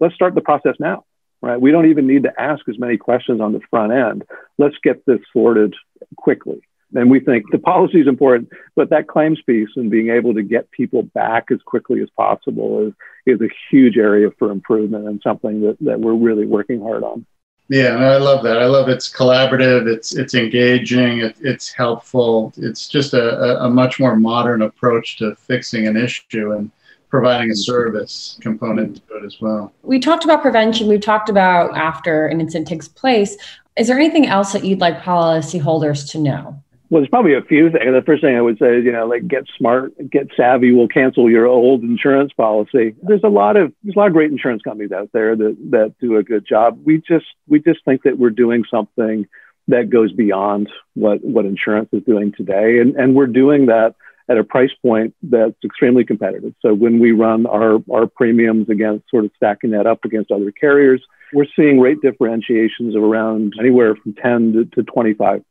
Let's 0.00 0.14
start 0.14 0.34
the 0.34 0.40
process 0.40 0.74
now 0.80 1.04
right? 1.44 1.60
We 1.60 1.72
don't 1.72 1.90
even 1.90 2.06
need 2.06 2.22
to 2.22 2.40
ask 2.40 2.66
as 2.70 2.78
many 2.78 2.96
questions 2.96 3.38
on 3.42 3.52
the 3.52 3.60
front 3.68 3.92
end. 3.92 4.24
Let's 4.56 4.76
get 4.82 5.04
this 5.04 5.20
sorted 5.30 5.74
quickly 6.16 6.62
and 6.94 7.10
we 7.10 7.20
think 7.20 7.44
the 7.50 7.58
policy 7.58 8.00
is 8.00 8.06
important 8.06 8.48
but 8.76 8.90
that 8.90 9.08
claims 9.08 9.40
piece 9.46 9.68
and 9.76 9.90
being 9.90 10.10
able 10.10 10.34
to 10.34 10.42
get 10.42 10.70
people 10.70 11.02
back 11.02 11.44
as 11.50 11.58
quickly 11.64 12.00
as 12.02 12.08
possible 12.16 12.86
is 12.86 12.92
is 13.26 13.40
a 13.40 13.48
huge 13.70 13.96
area 13.96 14.28
for 14.38 14.50
improvement 14.50 15.06
and 15.06 15.20
something 15.22 15.60
that, 15.60 15.76
that 15.80 16.00
we're 16.00 16.14
really 16.14 16.46
working 16.46 16.80
hard 16.80 17.02
on 17.02 17.26
yeah, 17.68 17.96
I 17.96 18.18
love 18.18 18.44
that. 18.44 18.58
I 18.58 18.66
love 18.66 18.90
it's 18.90 19.10
collaborative, 19.10 19.86
it's 19.86 20.14
it's 20.14 20.34
engaging, 20.34 21.20
it, 21.20 21.36
it's 21.40 21.72
helpful. 21.72 22.52
It's 22.58 22.88
just 22.88 23.14
a, 23.14 23.64
a 23.64 23.70
much 23.70 23.98
more 23.98 24.16
modern 24.16 24.60
approach 24.60 25.16
to 25.18 25.34
fixing 25.34 25.86
an 25.86 25.96
issue 25.96 26.52
and 26.52 26.70
providing 27.08 27.50
a 27.50 27.56
service 27.56 28.38
component 28.42 28.96
to 29.06 29.16
it 29.16 29.24
as 29.24 29.40
well. 29.40 29.72
We 29.82 29.98
talked 29.98 30.24
about 30.24 30.42
prevention. 30.42 30.88
We 30.88 30.98
talked 30.98 31.28
about 31.28 31.74
after 31.76 32.26
an 32.26 32.40
incident 32.40 32.68
takes 32.68 32.88
place. 32.88 33.36
Is 33.78 33.86
there 33.86 33.96
anything 33.96 34.26
else 34.26 34.52
that 34.52 34.64
you'd 34.64 34.80
like 34.80 35.00
policyholders 35.00 36.10
to 36.10 36.18
know? 36.18 36.62
Well, 36.90 37.00
there's 37.00 37.10
probably 37.10 37.34
a 37.34 37.42
few 37.42 37.70
things. 37.70 37.84
The 37.84 38.02
first 38.04 38.22
thing 38.22 38.36
I 38.36 38.42
would 38.42 38.58
say 38.58 38.76
is, 38.76 38.84
you 38.84 38.92
know, 38.92 39.06
like 39.06 39.26
get 39.26 39.44
smart, 39.56 39.94
get 40.10 40.28
savvy. 40.36 40.72
We'll 40.72 40.88
cancel 40.88 41.30
your 41.30 41.46
old 41.46 41.82
insurance 41.82 42.32
policy. 42.34 42.94
There's 43.02 43.24
a 43.24 43.28
lot 43.28 43.56
of 43.56 43.72
there's 43.82 43.96
a 43.96 43.98
lot 43.98 44.08
of 44.08 44.12
great 44.12 44.30
insurance 44.30 44.62
companies 44.62 44.92
out 44.92 45.10
there 45.12 45.34
that 45.34 45.56
that 45.70 45.94
do 45.98 46.16
a 46.18 46.22
good 46.22 46.46
job. 46.46 46.78
We 46.84 46.98
just 46.98 47.26
we 47.48 47.60
just 47.60 47.84
think 47.84 48.02
that 48.02 48.18
we're 48.18 48.30
doing 48.30 48.64
something 48.70 49.26
that 49.68 49.88
goes 49.88 50.12
beyond 50.12 50.68
what 50.92 51.24
what 51.24 51.46
insurance 51.46 51.88
is 51.92 52.02
doing 52.04 52.32
today, 52.36 52.78
and 52.80 52.94
and 52.96 53.14
we're 53.14 53.26
doing 53.26 53.66
that 53.66 53.94
at 54.28 54.38
a 54.38 54.44
price 54.44 54.72
point 54.82 55.14
that's 55.22 55.56
extremely 55.64 56.04
competitive. 56.04 56.54
So 56.60 56.74
when 56.74 56.98
we 56.98 57.12
run 57.12 57.46
our 57.46 57.78
our 57.90 58.06
premiums 58.06 58.68
against 58.68 59.08
sort 59.10 59.24
of 59.24 59.30
stacking 59.36 59.70
that 59.70 59.86
up 59.86 60.04
against 60.04 60.30
other 60.30 60.52
carriers, 60.52 61.02
we're 61.34 61.46
seeing 61.56 61.80
rate 61.80 62.00
differentiations 62.00 62.94
of 62.94 63.02
around 63.02 63.54
anywhere 63.58 63.96
from 63.96 64.14
10 64.14 64.70
to, 64.74 64.82
25%. 64.82 65.42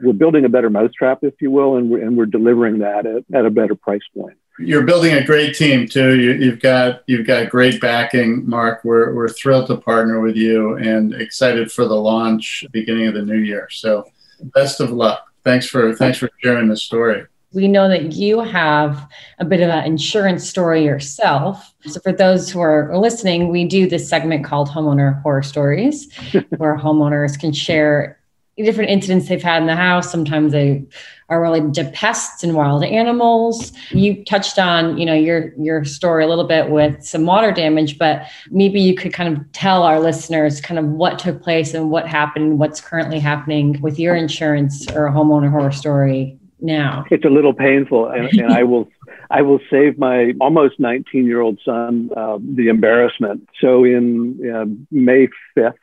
We're 0.00 0.12
building 0.12 0.44
a 0.44 0.48
better 0.48 0.68
mousetrap, 0.68 1.20
if 1.22 1.34
you 1.40 1.50
will, 1.50 1.76
and 1.76 1.88
we're, 1.88 2.02
and 2.02 2.16
we're 2.16 2.26
delivering 2.26 2.80
that 2.80 3.06
at, 3.06 3.24
at 3.32 3.46
a 3.46 3.50
better 3.50 3.74
price 3.74 4.02
point. 4.14 4.36
You're 4.58 4.84
building 4.84 5.14
a 5.14 5.24
great 5.24 5.54
team 5.54 5.88
too. 5.88 6.20
You, 6.20 6.50
have 6.50 6.60
got 6.60 7.02
you've 7.06 7.26
got 7.26 7.48
great 7.48 7.80
backing, 7.80 8.46
Mark. 8.46 8.84
We're, 8.84 9.14
we're 9.14 9.30
thrilled 9.30 9.68
to 9.68 9.76
partner 9.78 10.20
with 10.20 10.36
you 10.36 10.76
and 10.76 11.14
excited 11.14 11.72
for 11.72 11.86
the 11.86 11.94
launch 11.94 12.66
beginning 12.70 13.06
of 13.06 13.14
the 13.14 13.22
new 13.22 13.38
year. 13.38 13.68
So, 13.70 14.10
best 14.54 14.80
of 14.80 14.90
luck. 14.90 15.24
Thanks 15.44 15.66
for 15.66 15.94
thanks 15.94 16.18
for 16.18 16.28
sharing 16.42 16.68
the 16.68 16.76
story 16.76 17.24
we 17.52 17.66
know 17.66 17.88
that 17.88 18.12
you 18.12 18.40
have 18.40 19.08
a 19.38 19.44
bit 19.44 19.60
of 19.60 19.70
an 19.70 19.84
insurance 19.84 20.48
story 20.48 20.84
yourself. 20.84 21.74
So, 21.86 22.00
for 22.00 22.12
those 22.12 22.50
who 22.50 22.60
are 22.60 22.96
listening, 22.96 23.48
we 23.48 23.64
do 23.64 23.88
this 23.88 24.08
segment 24.08 24.44
called 24.44 24.68
Homeowner 24.68 25.20
Horror 25.22 25.42
Stories, 25.42 26.12
where 26.56 26.76
homeowners 26.76 27.38
can 27.38 27.52
share 27.52 28.20
different 28.56 28.90
incidents 28.90 29.28
they've 29.28 29.42
had 29.42 29.62
in 29.62 29.66
the 29.66 29.76
house. 29.76 30.10
Sometimes 30.10 30.52
they 30.52 30.84
are 31.28 31.40
related 31.40 31.74
to 31.74 31.84
pests 31.90 32.42
and 32.42 32.54
wild 32.54 32.84
animals. 32.84 33.72
You 33.90 34.24
touched 34.24 34.58
on, 34.58 34.98
you 34.98 35.06
know, 35.06 35.14
your 35.14 35.52
your 35.54 35.84
story 35.84 36.24
a 36.24 36.28
little 36.28 36.46
bit 36.46 36.70
with 36.70 37.02
some 37.02 37.24
water 37.26 37.52
damage, 37.52 37.98
but 37.98 38.26
maybe 38.50 38.80
you 38.80 38.94
could 38.94 39.12
kind 39.12 39.36
of 39.36 39.52
tell 39.52 39.82
our 39.82 40.00
listeners 40.00 40.60
kind 40.60 40.78
of 40.78 40.86
what 40.86 41.18
took 41.18 41.42
place 41.42 41.74
and 41.74 41.90
what 41.90 42.06
happened, 42.06 42.58
what's 42.58 42.80
currently 42.80 43.18
happening 43.18 43.80
with 43.80 43.98
your 43.98 44.14
insurance 44.14 44.90
or 44.92 45.06
a 45.06 45.12
homeowner 45.12 45.50
horror 45.50 45.72
story 45.72 46.39
now. 46.62 47.04
It's 47.10 47.24
a 47.24 47.28
little 47.28 47.54
painful, 47.54 48.08
and, 48.08 48.28
and 48.38 48.52
I 48.52 48.62
will 48.64 48.88
I 49.30 49.42
will 49.42 49.60
save 49.70 49.98
my 49.98 50.32
almost 50.40 50.80
19 50.80 51.24
year 51.26 51.40
old 51.40 51.60
son 51.64 52.10
uh, 52.16 52.38
the 52.40 52.68
embarrassment. 52.68 53.48
So 53.60 53.84
in 53.84 54.40
uh, 54.52 54.66
May 54.90 55.28
5th, 55.56 55.74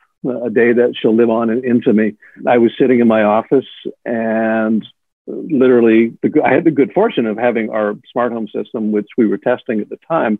a 0.44 0.50
day 0.50 0.72
that 0.72 0.94
she'll 1.00 1.16
live 1.16 1.30
on 1.30 1.48
in 1.48 1.64
infamy, 1.64 2.16
I 2.46 2.58
was 2.58 2.72
sitting 2.78 3.00
in 3.00 3.08
my 3.08 3.22
office 3.22 3.66
and 4.04 4.84
literally 5.26 6.16
the, 6.22 6.42
I 6.44 6.52
had 6.52 6.64
the 6.64 6.70
good 6.70 6.92
fortune 6.92 7.26
of 7.26 7.38
having 7.38 7.70
our 7.70 7.94
smart 8.12 8.32
home 8.32 8.48
system, 8.48 8.92
which 8.92 9.08
we 9.16 9.26
were 9.26 9.38
testing 9.38 9.80
at 9.80 9.88
the 9.88 9.98
time, 10.08 10.38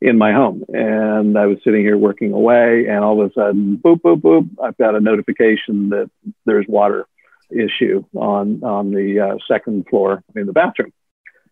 in 0.00 0.16
my 0.18 0.32
home. 0.32 0.64
And 0.68 1.38
I 1.38 1.46
was 1.46 1.58
sitting 1.62 1.82
here 1.82 1.98
working 1.98 2.32
away, 2.32 2.86
and 2.88 3.04
all 3.04 3.20
of 3.20 3.30
a 3.30 3.34
sudden, 3.34 3.78
boop, 3.82 4.00
boop, 4.00 4.20
boop, 4.20 4.48
I've 4.62 4.76
got 4.78 4.94
a 4.94 5.00
notification 5.00 5.90
that 5.90 6.10
there's 6.46 6.66
water 6.68 7.06
issue 7.52 8.04
on 8.14 8.62
on 8.64 8.90
the 8.90 9.20
uh, 9.20 9.36
second 9.46 9.86
floor 9.88 10.22
in 10.34 10.46
the 10.46 10.52
bathroom. 10.52 10.92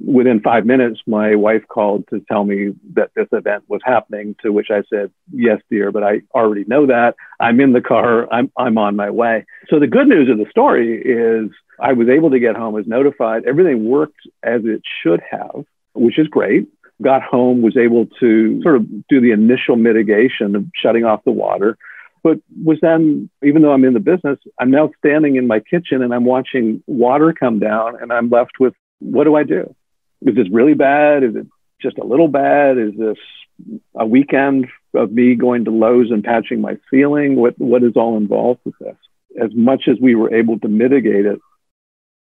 Within 0.01 0.41
five 0.41 0.65
minutes, 0.65 1.01
my 1.09 1.35
wife 1.35 1.63
called 1.67 2.05
to 2.11 2.21
tell 2.31 2.45
me 2.45 2.73
that 2.95 3.11
this 3.17 3.27
event 3.33 3.65
was 3.67 3.81
happening. 3.85 4.37
To 4.43 4.53
which 4.53 4.69
I 4.71 4.83
said, 4.89 5.11
"Yes, 5.33 5.61
dear, 5.71 5.91
but 5.91 6.05
I 6.05 6.23
already 6.35 6.65
know 6.65 6.87
that. 6.87 7.17
I'm 7.41 7.61
in 7.61 7.73
the 7.73 7.81
car. 7.81 8.33
I'm 8.33 8.51
I'm 8.57 8.79
on 8.79 8.97
my 8.97 9.11
way." 9.11 9.45
So 9.69 9.81
the 9.81 9.89
good 9.89 10.07
news 10.07 10.31
of 10.31 10.39
the 10.39 10.47
story 10.51 11.03
is 11.03 11.51
I 11.81 11.93
was 11.93 12.09
able 12.09 12.31
to 12.31 12.41
get 12.41 12.57
home, 12.57 12.75
was 12.75 12.87
notified, 12.87 13.45
everything 13.47 13.89
worked 13.89 14.21
as 14.43 14.63
it 14.65 14.83
should 15.03 15.21
have, 15.31 15.65
which 15.95 16.19
is 16.19 16.27
great. 16.27 16.69
Got 17.01 17.23
home, 17.23 17.63
was 17.63 17.77
able 17.77 18.07
to 18.19 18.61
sort 18.63 18.77
of 18.77 19.07
do 19.09 19.21
the 19.21 19.31
initial 19.31 19.77
mitigation 19.77 20.57
of 20.57 20.65
shutting 20.75 21.05
off 21.05 21.23
the 21.25 21.31
water 21.31 21.79
but 22.23 22.39
was 22.65 22.79
then, 22.81 23.31
even 23.43 23.63
though 23.63 23.73
I'm 23.73 23.85
in 23.85 23.95
the 23.95 24.01
business, 24.01 24.39
I'm 24.59 24.71
now 24.71 24.91
standing 24.99 25.37
in 25.37 25.47
my 25.47 25.61
kitchen 25.61 26.03
and 26.03 26.13
I'm 26.13 26.25
watching 26.25 26.83
water 26.87 27.33
come 27.33 27.59
down 27.59 28.01
and 28.01 28.13
I'm 28.13 28.31
left 28.31 28.53
with 28.61 28.75
what 29.01 29.25
do 29.25 29.37
I 29.37 29.45
do? 29.45 29.75
Is 30.23 30.35
this 30.35 30.49
really 30.51 30.75
bad? 30.75 31.23
Is 31.23 31.37
it 31.37 31.47
just 31.81 31.99
a 31.99 32.05
little 32.05 32.29
bad? 32.29 32.79
Is 32.79 32.93
this 32.99 33.19
a 33.95 34.07
weekend 34.07 34.67
of 34.95 35.13
me 35.13 35.35
going 35.35 35.65
to 35.65 35.71
Lowe's 35.71 36.11
and 36.11 36.25
patching 36.25 36.61
my 36.61 36.77
ceiling? 36.91 37.37
What, 37.37 37.59
what 37.59 37.83
is 37.83 37.93
all 37.97 38.17
involved 38.17 38.61
with 38.65 38.79
this? 38.81 38.97
As 39.41 39.51
much 39.55 39.85
as 39.89 39.97
we 40.01 40.15
were 40.15 40.35
able 40.35 40.59
to 40.61 40.69
mitigate 40.69 41.27
it, 41.27 41.39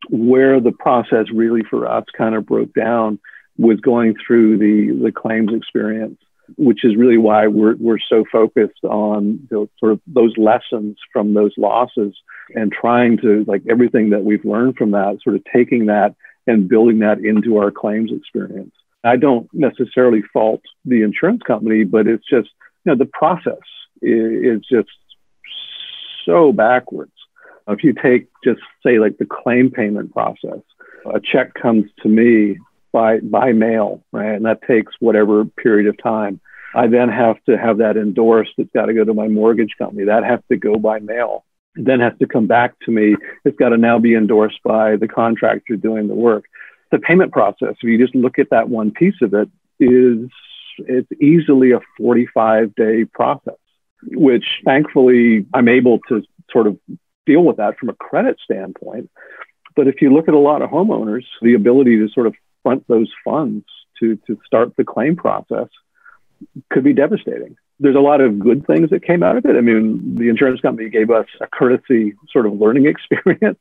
where 0.09 0.59
the 0.59 0.71
process 0.71 1.25
really 1.33 1.63
for 1.63 1.87
us 1.87 2.05
kind 2.15 2.35
of 2.35 2.45
broke 2.45 2.73
down 2.73 3.19
was 3.57 3.79
going 3.79 4.15
through 4.25 4.57
the, 4.57 5.03
the 5.03 5.11
claims 5.11 5.51
experience 5.53 6.19
which 6.55 6.85
is 6.85 6.95
really 6.95 7.17
why 7.17 7.47
we're, 7.47 7.75
we're 7.75 7.99
so 7.99 8.23
focused 8.31 8.83
on 8.83 9.47
sort 9.51 9.91
of 9.91 10.01
those 10.07 10.33
lessons 10.37 10.97
from 11.11 11.33
those 11.33 11.51
losses 11.57 12.15
and 12.55 12.71
trying 12.71 13.17
to 13.17 13.43
like 13.47 13.63
everything 13.69 14.11
that 14.11 14.23
we've 14.23 14.45
learned 14.45 14.75
from 14.77 14.91
that 14.91 15.17
sort 15.23 15.35
of 15.35 15.43
taking 15.53 15.87
that 15.87 16.15
and 16.45 16.69
building 16.69 16.99
that 16.99 17.19
into 17.19 17.57
our 17.57 17.71
claims 17.71 18.11
experience. 18.11 18.73
I 19.03 19.17
don't 19.17 19.49
necessarily 19.53 20.21
fault 20.33 20.61
the 20.85 21.01
insurance 21.03 21.41
company 21.43 21.83
but 21.83 22.07
it's 22.07 22.27
just 22.27 22.49
you 22.85 22.91
know 22.91 22.95
the 22.95 23.05
process 23.05 23.65
is, 24.01 24.59
is 24.59 24.65
just 24.69 24.89
so 26.25 26.51
backwards. 26.51 27.11
If 27.67 27.83
you 27.83 27.93
take 27.93 28.27
just 28.43 28.61
say 28.85 28.99
like 28.99 29.17
the 29.17 29.25
claim 29.25 29.69
payment 29.71 30.13
process 30.13 30.61
a 31.13 31.19
check 31.19 31.53
comes 31.53 31.85
to 32.01 32.09
me 32.09 32.57
by 32.91 33.19
by 33.19 33.51
mail, 33.51 34.03
right? 34.11 34.35
And 34.35 34.45
that 34.45 34.61
takes 34.67 34.93
whatever 34.99 35.45
period 35.45 35.87
of 35.87 36.01
time. 36.01 36.39
I 36.75 36.87
then 36.87 37.09
have 37.09 37.37
to 37.45 37.57
have 37.57 37.77
that 37.77 37.97
endorsed. 37.97 38.53
It's 38.57 38.71
got 38.73 38.85
to 38.85 38.93
go 38.93 39.03
to 39.03 39.13
my 39.13 39.27
mortgage 39.27 39.75
company. 39.77 40.05
That 40.05 40.23
has 40.23 40.39
to 40.49 40.57
go 40.57 40.75
by 40.75 40.99
mail. 40.99 41.45
It 41.75 41.85
then 41.85 41.99
has 42.01 42.13
to 42.19 42.27
come 42.27 42.47
back 42.47 42.77
to 42.81 42.91
me. 42.91 43.15
It's 43.45 43.57
got 43.57 43.69
to 43.69 43.77
now 43.77 43.99
be 43.99 44.15
endorsed 44.15 44.61
by 44.63 44.95
the 44.95 45.07
contractor 45.07 45.75
doing 45.75 46.07
the 46.07 46.15
work. 46.15 46.45
The 46.91 46.99
payment 46.99 47.31
process, 47.31 47.75
if 47.81 47.83
you 47.83 47.97
just 47.97 48.15
look 48.15 48.39
at 48.39 48.49
that 48.51 48.69
one 48.69 48.91
piece 48.91 49.21
of 49.21 49.33
it, 49.33 49.49
is 49.79 50.29
it's 50.79 51.11
easily 51.21 51.71
a 51.71 51.79
45 51.97 52.75
day 52.75 53.05
process, 53.05 53.57
which 54.03 54.45
thankfully 54.65 55.45
I'm 55.53 55.67
able 55.67 55.99
to 56.09 56.23
sort 56.51 56.67
of 56.67 56.77
deal 57.25 57.43
with 57.43 57.57
that 57.57 57.77
from 57.77 57.89
a 57.89 57.93
credit 57.93 58.37
standpoint. 58.43 59.09
But 59.75 59.87
if 59.87 60.01
you 60.01 60.13
look 60.13 60.27
at 60.27 60.33
a 60.33 60.39
lot 60.39 60.61
of 60.61 60.69
homeowners, 60.69 61.25
the 61.41 61.53
ability 61.53 61.97
to 61.97 62.09
sort 62.09 62.27
of 62.27 62.35
front 62.67 62.85
those 62.89 63.09
funds 63.23 63.65
to, 63.99 64.17
to 64.27 64.37
start 64.45 64.75
the 64.75 64.83
claim 64.83 65.15
process 65.15 65.69
could 66.69 66.83
be 66.83 66.93
devastating. 66.93 67.55
There's 67.79 67.95
a 67.95 68.01
lot 68.01 68.19
of 68.19 68.39
good 68.39 68.67
things 68.67 68.89
that 68.89 69.05
came 69.05 69.23
out 69.23 69.37
of 69.37 69.45
it. 69.45 69.55
I 69.55 69.61
mean, 69.61 70.15
the 70.15 70.27
insurance 70.27 70.59
company 70.59 70.89
gave 70.89 71.09
us 71.09 71.27
a 71.39 71.47
courtesy 71.47 72.15
sort 72.29 72.45
of 72.45 72.59
learning 72.59 72.87
experience. 72.93 73.59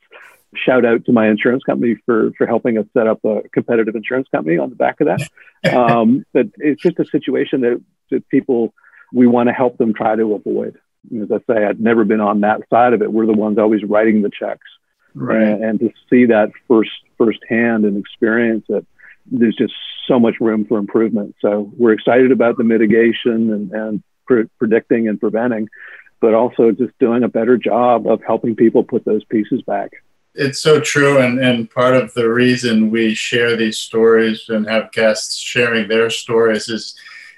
Shout 0.56 0.84
out 0.84 1.04
to 1.04 1.12
my 1.12 1.28
insurance 1.28 1.62
company 1.62 1.96
for, 2.04 2.32
for 2.36 2.48
helping 2.48 2.78
us 2.78 2.86
set 2.94 3.06
up 3.06 3.24
a 3.24 3.42
competitive 3.52 3.94
insurance 3.94 4.26
company 4.32 4.58
on 4.58 4.70
the 4.70 4.76
back 4.76 5.00
of 5.00 5.06
that. 5.06 5.28
Um, 5.72 6.24
but 6.32 6.46
it's 6.58 6.80
just 6.80 7.00
a 7.00 7.04
situation 7.04 7.62
that, 7.62 7.82
that 8.10 8.28
people, 8.28 8.72
we 9.12 9.26
want 9.26 9.48
to 9.48 9.52
help 9.52 9.78
them 9.78 9.94
try 9.94 10.14
to 10.14 10.34
avoid. 10.34 10.78
As 11.20 11.32
I 11.32 11.38
say, 11.52 11.64
I'd 11.64 11.80
never 11.80 12.04
been 12.04 12.20
on 12.20 12.42
that 12.42 12.60
side 12.70 12.92
of 12.92 13.02
it. 13.02 13.12
We're 13.12 13.26
the 13.26 13.32
ones 13.32 13.58
always 13.58 13.82
writing 13.82 14.22
the 14.22 14.30
checks. 14.30 14.66
Right. 15.14 15.42
And, 15.42 15.64
and 15.64 15.80
to 15.80 15.90
see 16.08 16.26
that 16.26 16.52
first 16.68 16.90
firsthand 17.18 17.84
and 17.84 17.96
experience 17.96 18.66
it, 18.68 18.86
there's 19.30 19.56
just 19.56 19.74
so 20.06 20.18
much 20.18 20.36
room 20.40 20.64
for 20.66 20.78
improvement. 20.78 21.34
So 21.40 21.70
we're 21.76 21.92
excited 21.92 22.32
about 22.32 22.56
the 22.56 22.64
mitigation 22.64 23.52
and, 23.52 23.72
and 23.72 24.02
pre- 24.26 24.48
predicting 24.58 25.08
and 25.08 25.20
preventing, 25.20 25.68
but 26.20 26.34
also 26.34 26.70
just 26.70 26.98
doing 26.98 27.22
a 27.22 27.28
better 27.28 27.56
job 27.56 28.06
of 28.06 28.22
helping 28.26 28.56
people 28.56 28.84
put 28.84 29.04
those 29.04 29.24
pieces 29.24 29.62
back. 29.62 29.90
It's 30.34 30.60
so 30.60 30.80
true. 30.80 31.18
And, 31.18 31.40
and 31.40 31.70
part 31.70 31.96
of 31.96 32.12
the 32.14 32.28
reason 32.30 32.90
we 32.90 33.14
share 33.14 33.56
these 33.56 33.78
stories 33.78 34.48
and 34.48 34.68
have 34.68 34.92
guests 34.92 35.38
sharing 35.38 35.88
their 35.88 36.10
stories 36.10 36.68
is, 36.68 36.94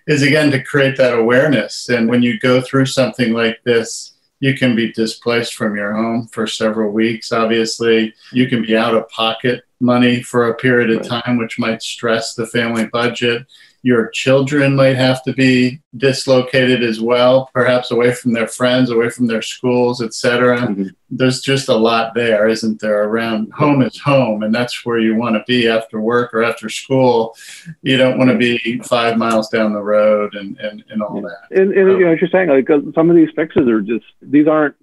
is 0.07 0.23
again 0.23 0.51
to 0.51 0.63
create 0.63 0.97
that 0.97 1.17
awareness. 1.17 1.89
And 1.89 2.09
when 2.09 2.23
you 2.23 2.39
go 2.41 2.61
through 2.61 2.87
something 2.87 3.33
like 3.33 3.63
this, 3.65 4.15
you 4.41 4.55
can 4.55 4.75
be 4.75 4.93
displaced 4.93 5.55
from 5.55 5.77
your 5.77 5.93
home 5.93 6.29
for 6.29 6.47
several 6.47 6.91
weeks, 6.93 7.33
obviously. 7.33 8.15
You 8.33 8.49
can 8.49 8.63
be 8.63 8.77
out 8.77 8.95
of 8.95 9.09
pocket 9.09 9.65
money 9.81 10.23
for 10.23 10.49
a 10.49 10.55
period 10.55 10.91
of 10.91 11.07
time, 11.07 11.39
which 11.39 11.59
might 11.59 11.83
stress 11.83 12.35
the 12.35 12.47
family 12.47 12.87
budget. 12.87 13.47
Your 13.83 14.09
children 14.09 14.75
might 14.75 14.97
have 14.97 15.23
to 15.23 15.33
be 15.33 15.81
dislocated 15.97 16.83
as 16.83 17.01
well 17.01 17.49
perhaps 17.55 17.91
away 17.91 18.13
from 18.13 18.33
their 18.33 18.47
friends 18.47 18.91
away 18.91 19.09
from 19.09 19.27
their 19.27 19.41
schools 19.41 20.03
etc 20.03 20.59
mm-hmm. 20.59 20.89
there's 21.11 21.41
just 21.41 21.69
a 21.69 21.75
lot 21.75 22.13
there 22.15 22.47
isn't 22.49 22.81
there 22.81 23.05
around 23.05 23.51
home 23.53 23.81
is 23.81 23.99
home 23.99 24.43
and 24.43 24.55
that's 24.55 24.85
where 24.85 24.99
you 24.99 25.15
want 25.15 25.35
to 25.35 25.45
be 25.47 25.69
after 25.69 26.01
work 26.01 26.35
or 26.35 26.43
after 26.43 26.69
school. 26.69 27.37
You 27.83 27.97
don't 27.97 28.19
want 28.19 28.31
to 28.31 28.37
be 28.37 28.81
five 28.81 29.17
miles 29.17 29.49
down 29.49 29.73
the 29.73 29.83
road 29.83 30.35
and 30.35 30.59
and, 30.59 30.85
and 30.91 31.03
all 31.03 31.21
that. 31.23 31.49
And, 31.51 31.73
and 31.73 31.99
you 31.99 32.01
know 32.01 32.11
what 32.11 32.21
you're 32.21 32.31
saying 32.31 32.49
like 32.49 32.69
uh, 32.71 32.81
some 32.95 33.11
of 33.11 33.17
these 33.17 33.31
fixes 33.37 33.69
are 33.69 33.81
just 33.81 34.07
these 34.21 34.47
aren't 34.47 34.77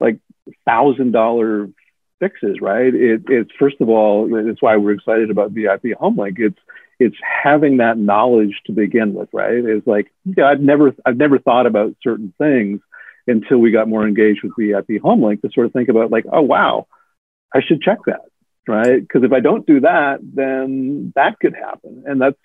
like 0.00 0.18
thousand 0.66 1.12
dollar 1.12 1.68
fixes 2.24 2.60
right 2.60 2.94
it, 2.94 3.22
it's 3.28 3.50
first 3.58 3.80
of 3.80 3.88
all 3.88 4.28
it's 4.48 4.62
why 4.62 4.76
we're 4.76 4.92
excited 4.92 5.30
about 5.30 5.50
vip 5.50 5.82
homelink 6.00 6.36
it's 6.38 6.58
it's 6.98 7.16
having 7.20 7.78
that 7.78 7.98
knowledge 7.98 8.60
to 8.66 8.72
begin 8.72 9.14
with, 9.14 9.28
right? 9.32 9.64
It's 9.64 9.86
like, 9.86 10.12
yeah, 10.24 10.44
I've 10.44 10.60
never, 10.60 10.94
I've 11.04 11.16
never 11.16 11.38
thought 11.38 11.66
about 11.66 11.96
certain 12.02 12.32
things 12.38 12.80
until 13.26 13.58
we 13.58 13.72
got 13.72 13.88
more 13.88 14.06
engaged 14.06 14.40
with 14.42 14.52
VIP 14.56 15.02
HomeLink 15.02 15.42
to 15.42 15.50
sort 15.52 15.66
of 15.66 15.72
think 15.72 15.88
about 15.88 16.10
like, 16.10 16.26
oh 16.30 16.42
wow, 16.42 16.86
I 17.54 17.60
should 17.66 17.82
check 17.82 17.98
that, 18.06 18.26
right? 18.68 19.00
Because 19.00 19.24
if 19.24 19.32
I 19.32 19.40
don't 19.40 19.66
do 19.66 19.80
that, 19.80 20.18
then 20.22 21.12
that 21.16 21.38
could 21.40 21.54
happen, 21.54 22.04
and 22.06 22.20
that's 22.20 22.38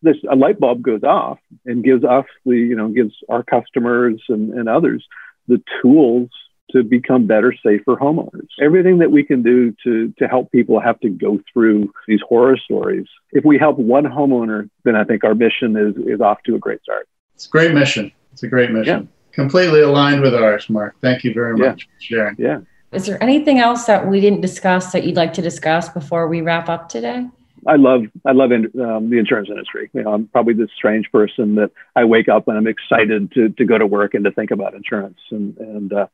this 0.00 0.16
a 0.30 0.36
light 0.36 0.60
bulb 0.60 0.80
goes 0.80 1.02
off 1.02 1.38
and 1.66 1.82
gives 1.82 2.04
us 2.04 2.26
the, 2.44 2.56
you 2.56 2.76
know, 2.76 2.88
gives 2.88 3.14
our 3.28 3.42
customers 3.42 4.22
and, 4.28 4.52
and 4.52 4.68
others 4.68 5.04
the 5.48 5.60
tools 5.82 6.30
to 6.72 6.82
become 6.82 7.26
better, 7.26 7.52
safer 7.52 7.96
homeowners. 7.96 8.48
Everything 8.60 8.98
that 8.98 9.10
we 9.10 9.24
can 9.24 9.42
do 9.42 9.74
to, 9.84 10.12
to 10.18 10.28
help 10.28 10.50
people 10.52 10.80
have 10.80 11.00
to 11.00 11.08
go 11.08 11.40
through 11.52 11.92
these 12.06 12.20
horror 12.28 12.56
stories. 12.56 13.06
If 13.32 13.44
we 13.44 13.58
help 13.58 13.78
one 13.78 14.04
homeowner, 14.04 14.68
then 14.84 14.96
I 14.96 15.04
think 15.04 15.24
our 15.24 15.34
mission 15.34 15.76
is, 15.76 15.96
is 16.06 16.20
off 16.20 16.42
to 16.44 16.54
a 16.54 16.58
great 16.58 16.82
start. 16.82 17.08
It's 17.34 17.46
a 17.46 17.50
great 17.50 17.72
mission. 17.72 18.12
It's 18.32 18.42
a 18.42 18.48
great 18.48 18.70
mission. 18.70 19.02
Yeah. 19.02 19.34
Completely 19.34 19.82
aligned 19.82 20.20
with 20.20 20.34
ours, 20.34 20.68
Mark. 20.68 20.96
Thank 21.00 21.24
you 21.24 21.32
very 21.32 21.56
much 21.56 21.86
yeah. 21.88 21.96
for 21.96 22.00
sharing. 22.00 22.36
Yeah. 22.38 22.58
Is 22.92 23.06
there 23.06 23.22
anything 23.22 23.58
else 23.58 23.84
that 23.84 24.08
we 24.08 24.20
didn't 24.20 24.40
discuss 24.40 24.92
that 24.92 25.04
you'd 25.04 25.16
like 25.16 25.34
to 25.34 25.42
discuss 25.42 25.88
before 25.88 26.26
we 26.26 26.40
wrap 26.40 26.68
up 26.68 26.88
today? 26.88 27.26
I 27.66 27.76
love 27.76 28.04
I 28.24 28.32
love 28.32 28.52
in, 28.52 28.70
um, 28.80 29.10
the 29.10 29.18
insurance 29.18 29.48
industry. 29.50 29.90
You 29.92 30.02
know, 30.02 30.14
I'm 30.14 30.28
probably 30.28 30.54
this 30.54 30.70
strange 30.74 31.10
person 31.10 31.56
that 31.56 31.70
I 31.96 32.04
wake 32.04 32.28
up 32.28 32.48
and 32.48 32.56
I'm 32.56 32.66
excited 32.66 33.32
to 33.32 33.48
to 33.50 33.64
go 33.64 33.78
to 33.78 33.86
work 33.86 34.14
and 34.14 34.24
to 34.24 34.30
think 34.30 34.50
about 34.50 34.74
insurance, 34.74 35.18
and 35.30 35.56
and 35.58 35.92
uh, 35.92 36.06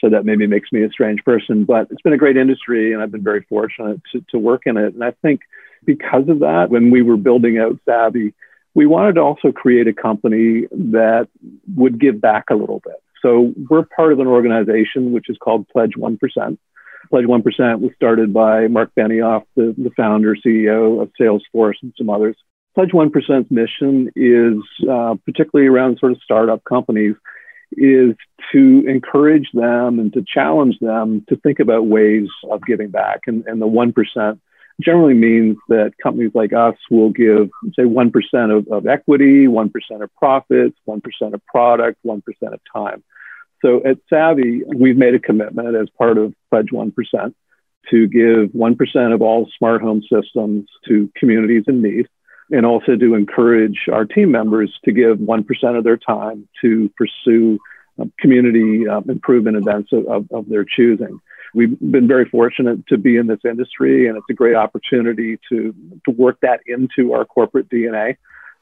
so 0.00 0.10
that 0.10 0.24
maybe 0.24 0.46
makes 0.46 0.72
me 0.72 0.82
a 0.82 0.90
strange 0.90 1.22
person. 1.24 1.64
But 1.64 1.88
it's 1.90 2.02
been 2.02 2.12
a 2.12 2.18
great 2.18 2.36
industry, 2.36 2.92
and 2.92 3.02
I've 3.02 3.10
been 3.10 3.22
very 3.22 3.44
fortunate 3.48 4.00
to, 4.12 4.24
to 4.30 4.38
work 4.38 4.62
in 4.66 4.76
it. 4.76 4.94
And 4.94 5.04
I 5.04 5.12
think 5.22 5.40
because 5.84 6.28
of 6.28 6.40
that, 6.40 6.70
when 6.70 6.90
we 6.90 7.02
were 7.02 7.16
building 7.16 7.58
out 7.58 7.78
Savvi, 7.86 8.32
we 8.74 8.86
wanted 8.86 9.14
to 9.14 9.20
also 9.20 9.52
create 9.52 9.88
a 9.88 9.92
company 9.92 10.66
that 10.70 11.28
would 11.74 12.00
give 12.00 12.20
back 12.20 12.44
a 12.50 12.54
little 12.54 12.80
bit. 12.84 13.02
So 13.22 13.52
we're 13.68 13.84
part 13.84 14.12
of 14.12 14.20
an 14.20 14.26
organization 14.26 15.12
which 15.12 15.28
is 15.28 15.36
called 15.38 15.68
Pledge 15.68 15.92
1%. 15.96 16.18
Pledge 17.10 17.24
1% 17.24 17.80
was 17.80 17.90
started 17.96 18.32
by 18.32 18.68
Mark 18.68 18.92
Benioff, 18.96 19.44
the, 19.56 19.74
the 19.76 19.90
founder, 19.96 20.36
CEO 20.36 21.02
of 21.02 21.10
Salesforce, 21.20 21.74
and 21.82 21.92
some 21.98 22.08
others. 22.08 22.36
Pledge 22.74 22.90
1%'s 22.90 23.50
mission 23.50 24.10
is 24.14 24.62
uh, 24.88 25.16
particularly 25.24 25.68
around 25.68 25.98
sort 25.98 26.12
of 26.12 26.18
startup 26.22 26.62
companies 26.64 27.16
is 27.72 28.14
to 28.52 28.84
encourage 28.86 29.48
them 29.52 29.98
and 29.98 30.12
to 30.12 30.24
challenge 30.26 30.78
them 30.80 31.24
to 31.28 31.36
think 31.36 31.60
about 31.60 31.86
ways 31.86 32.28
of 32.50 32.60
giving 32.66 32.90
back. 32.90 33.20
And, 33.26 33.44
and 33.46 33.60
the 33.60 33.66
1% 33.66 34.40
generally 34.80 35.14
means 35.14 35.56
that 35.68 35.92
companies 36.02 36.32
like 36.34 36.52
us 36.52 36.74
will 36.90 37.10
give, 37.10 37.50
say, 37.76 37.82
1% 37.82 38.12
of, 38.56 38.68
of 38.68 38.86
equity, 38.86 39.46
1% 39.46 39.70
of 40.02 40.14
profits, 40.16 40.76
1% 40.88 41.00
of 41.34 41.46
product, 41.46 41.98
1% 42.04 42.22
of 42.42 42.60
time. 42.72 43.02
So 43.62 43.84
at 43.84 43.98
Savvi, 44.10 44.62
we've 44.66 44.96
made 44.96 45.14
a 45.14 45.18
commitment 45.18 45.76
as 45.76 45.88
part 45.90 46.16
of 46.16 46.34
Pledge 46.50 46.70
1% 46.72 47.34
to 47.90 48.06
give 48.06 48.50
1% 48.50 49.14
of 49.14 49.22
all 49.22 49.48
smart 49.58 49.82
home 49.82 50.02
systems 50.02 50.68
to 50.88 51.10
communities 51.16 51.64
in 51.66 51.82
need 51.82 52.08
and 52.50 52.66
also 52.66 52.96
to 52.96 53.14
encourage 53.14 53.88
our 53.92 54.04
team 54.04 54.30
members 54.30 54.76
to 54.84 54.92
give 54.92 55.18
1% 55.18 55.78
of 55.78 55.84
their 55.84 55.96
time 55.96 56.48
to 56.62 56.90
pursue 56.96 57.58
uh, 58.00 58.04
community 58.18 58.88
uh, 58.88 59.00
improvement 59.08 59.56
events 59.56 59.92
of, 59.92 60.06
of, 60.06 60.30
of, 60.30 60.48
their 60.48 60.64
choosing. 60.64 61.20
We've 61.54 61.78
been 61.80 62.06
very 62.06 62.28
fortunate 62.28 62.86
to 62.88 62.96
be 62.96 63.16
in 63.16 63.26
this 63.26 63.40
industry, 63.44 64.08
and 64.08 64.16
it's 64.16 64.26
a 64.30 64.34
great 64.34 64.54
opportunity 64.54 65.38
to, 65.48 65.74
to 66.04 66.10
work 66.12 66.38
that 66.40 66.60
into 66.66 67.12
our 67.12 67.24
corporate 67.24 67.68
DNA. 67.68 68.16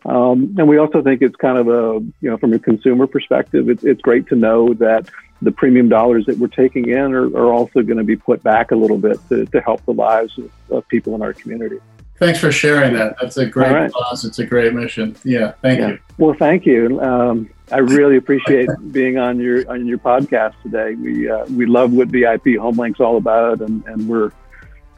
Um, 0.04 0.54
and 0.56 0.68
we 0.68 0.78
also 0.78 1.02
think 1.02 1.22
it's 1.22 1.36
kind 1.36 1.58
of 1.58 1.68
a, 1.68 2.00
you 2.20 2.30
know, 2.30 2.38
from 2.38 2.52
a 2.52 2.58
consumer 2.58 3.06
perspective, 3.06 3.68
it's, 3.68 3.84
it's 3.84 4.00
great 4.00 4.28
to 4.28 4.36
know 4.36 4.72
that 4.74 5.10
the 5.42 5.52
premium 5.52 5.88
dollars 5.88 6.26
that 6.26 6.38
we're 6.38 6.48
taking 6.48 6.88
in 6.88 7.12
are, 7.14 7.26
are 7.26 7.52
also 7.52 7.82
going 7.82 7.98
to 7.98 8.04
be 8.04 8.16
put 8.16 8.42
back 8.42 8.70
a 8.70 8.76
little 8.76 8.98
bit 8.98 9.18
to, 9.28 9.46
to 9.46 9.60
help 9.60 9.84
the 9.84 9.92
lives 9.92 10.36
of, 10.38 10.50
of 10.70 10.88
people 10.88 11.14
in 11.14 11.22
our 11.22 11.32
community. 11.32 11.78
Thanks 12.18 12.40
for 12.40 12.50
sharing 12.50 12.94
that. 12.94 13.16
That's 13.20 13.36
a 13.36 13.46
great 13.46 13.72
right. 13.72 13.92
cause. 13.92 14.24
It's 14.24 14.38
a 14.38 14.46
great 14.46 14.74
mission. 14.74 15.16
Yeah, 15.24 15.52
thank 15.62 15.78
yeah. 15.78 15.88
you. 15.88 15.98
Well, 16.18 16.34
thank 16.36 16.66
you. 16.66 17.00
Um, 17.00 17.48
I 17.70 17.78
really 17.78 18.16
appreciate 18.16 18.68
being 18.90 19.18
on 19.18 19.38
your 19.38 19.68
on 19.70 19.86
your 19.86 19.98
podcast 19.98 20.54
today. 20.62 20.94
We 20.94 21.30
uh, 21.30 21.44
we 21.46 21.66
love 21.66 21.92
what 21.92 22.08
VIP 22.08 22.58
Homelink's 22.58 23.00
all 23.00 23.16
about, 23.16 23.60
and, 23.60 23.84
and 23.86 24.08
we're 24.08 24.32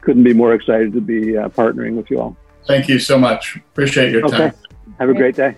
couldn't 0.01 0.23
be 0.23 0.33
more 0.33 0.53
excited 0.53 0.93
to 0.93 1.01
be 1.01 1.37
uh, 1.37 1.49
partnering 1.49 1.95
with 1.95 2.09
you 2.09 2.19
all. 2.19 2.37
Thank 2.65 2.87
you 2.87 2.99
so 2.99 3.17
much. 3.19 3.55
Appreciate 3.55 4.11
your 4.11 4.25
okay. 4.25 4.37
time. 4.37 4.53
Have 4.99 5.09
a 5.09 5.13
great 5.13 5.35
day. 5.35 5.57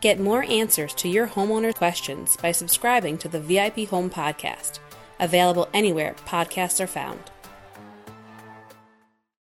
Get 0.00 0.20
more 0.20 0.44
answers 0.44 0.94
to 0.94 1.08
your 1.08 1.26
homeowner 1.26 1.74
questions 1.74 2.36
by 2.36 2.52
subscribing 2.52 3.18
to 3.18 3.28
the 3.28 3.40
VIP 3.40 3.88
Home 3.88 4.08
Podcast, 4.10 4.78
available 5.18 5.68
anywhere 5.74 6.14
podcasts 6.26 6.80
are 6.80 6.86
found. 6.86 7.30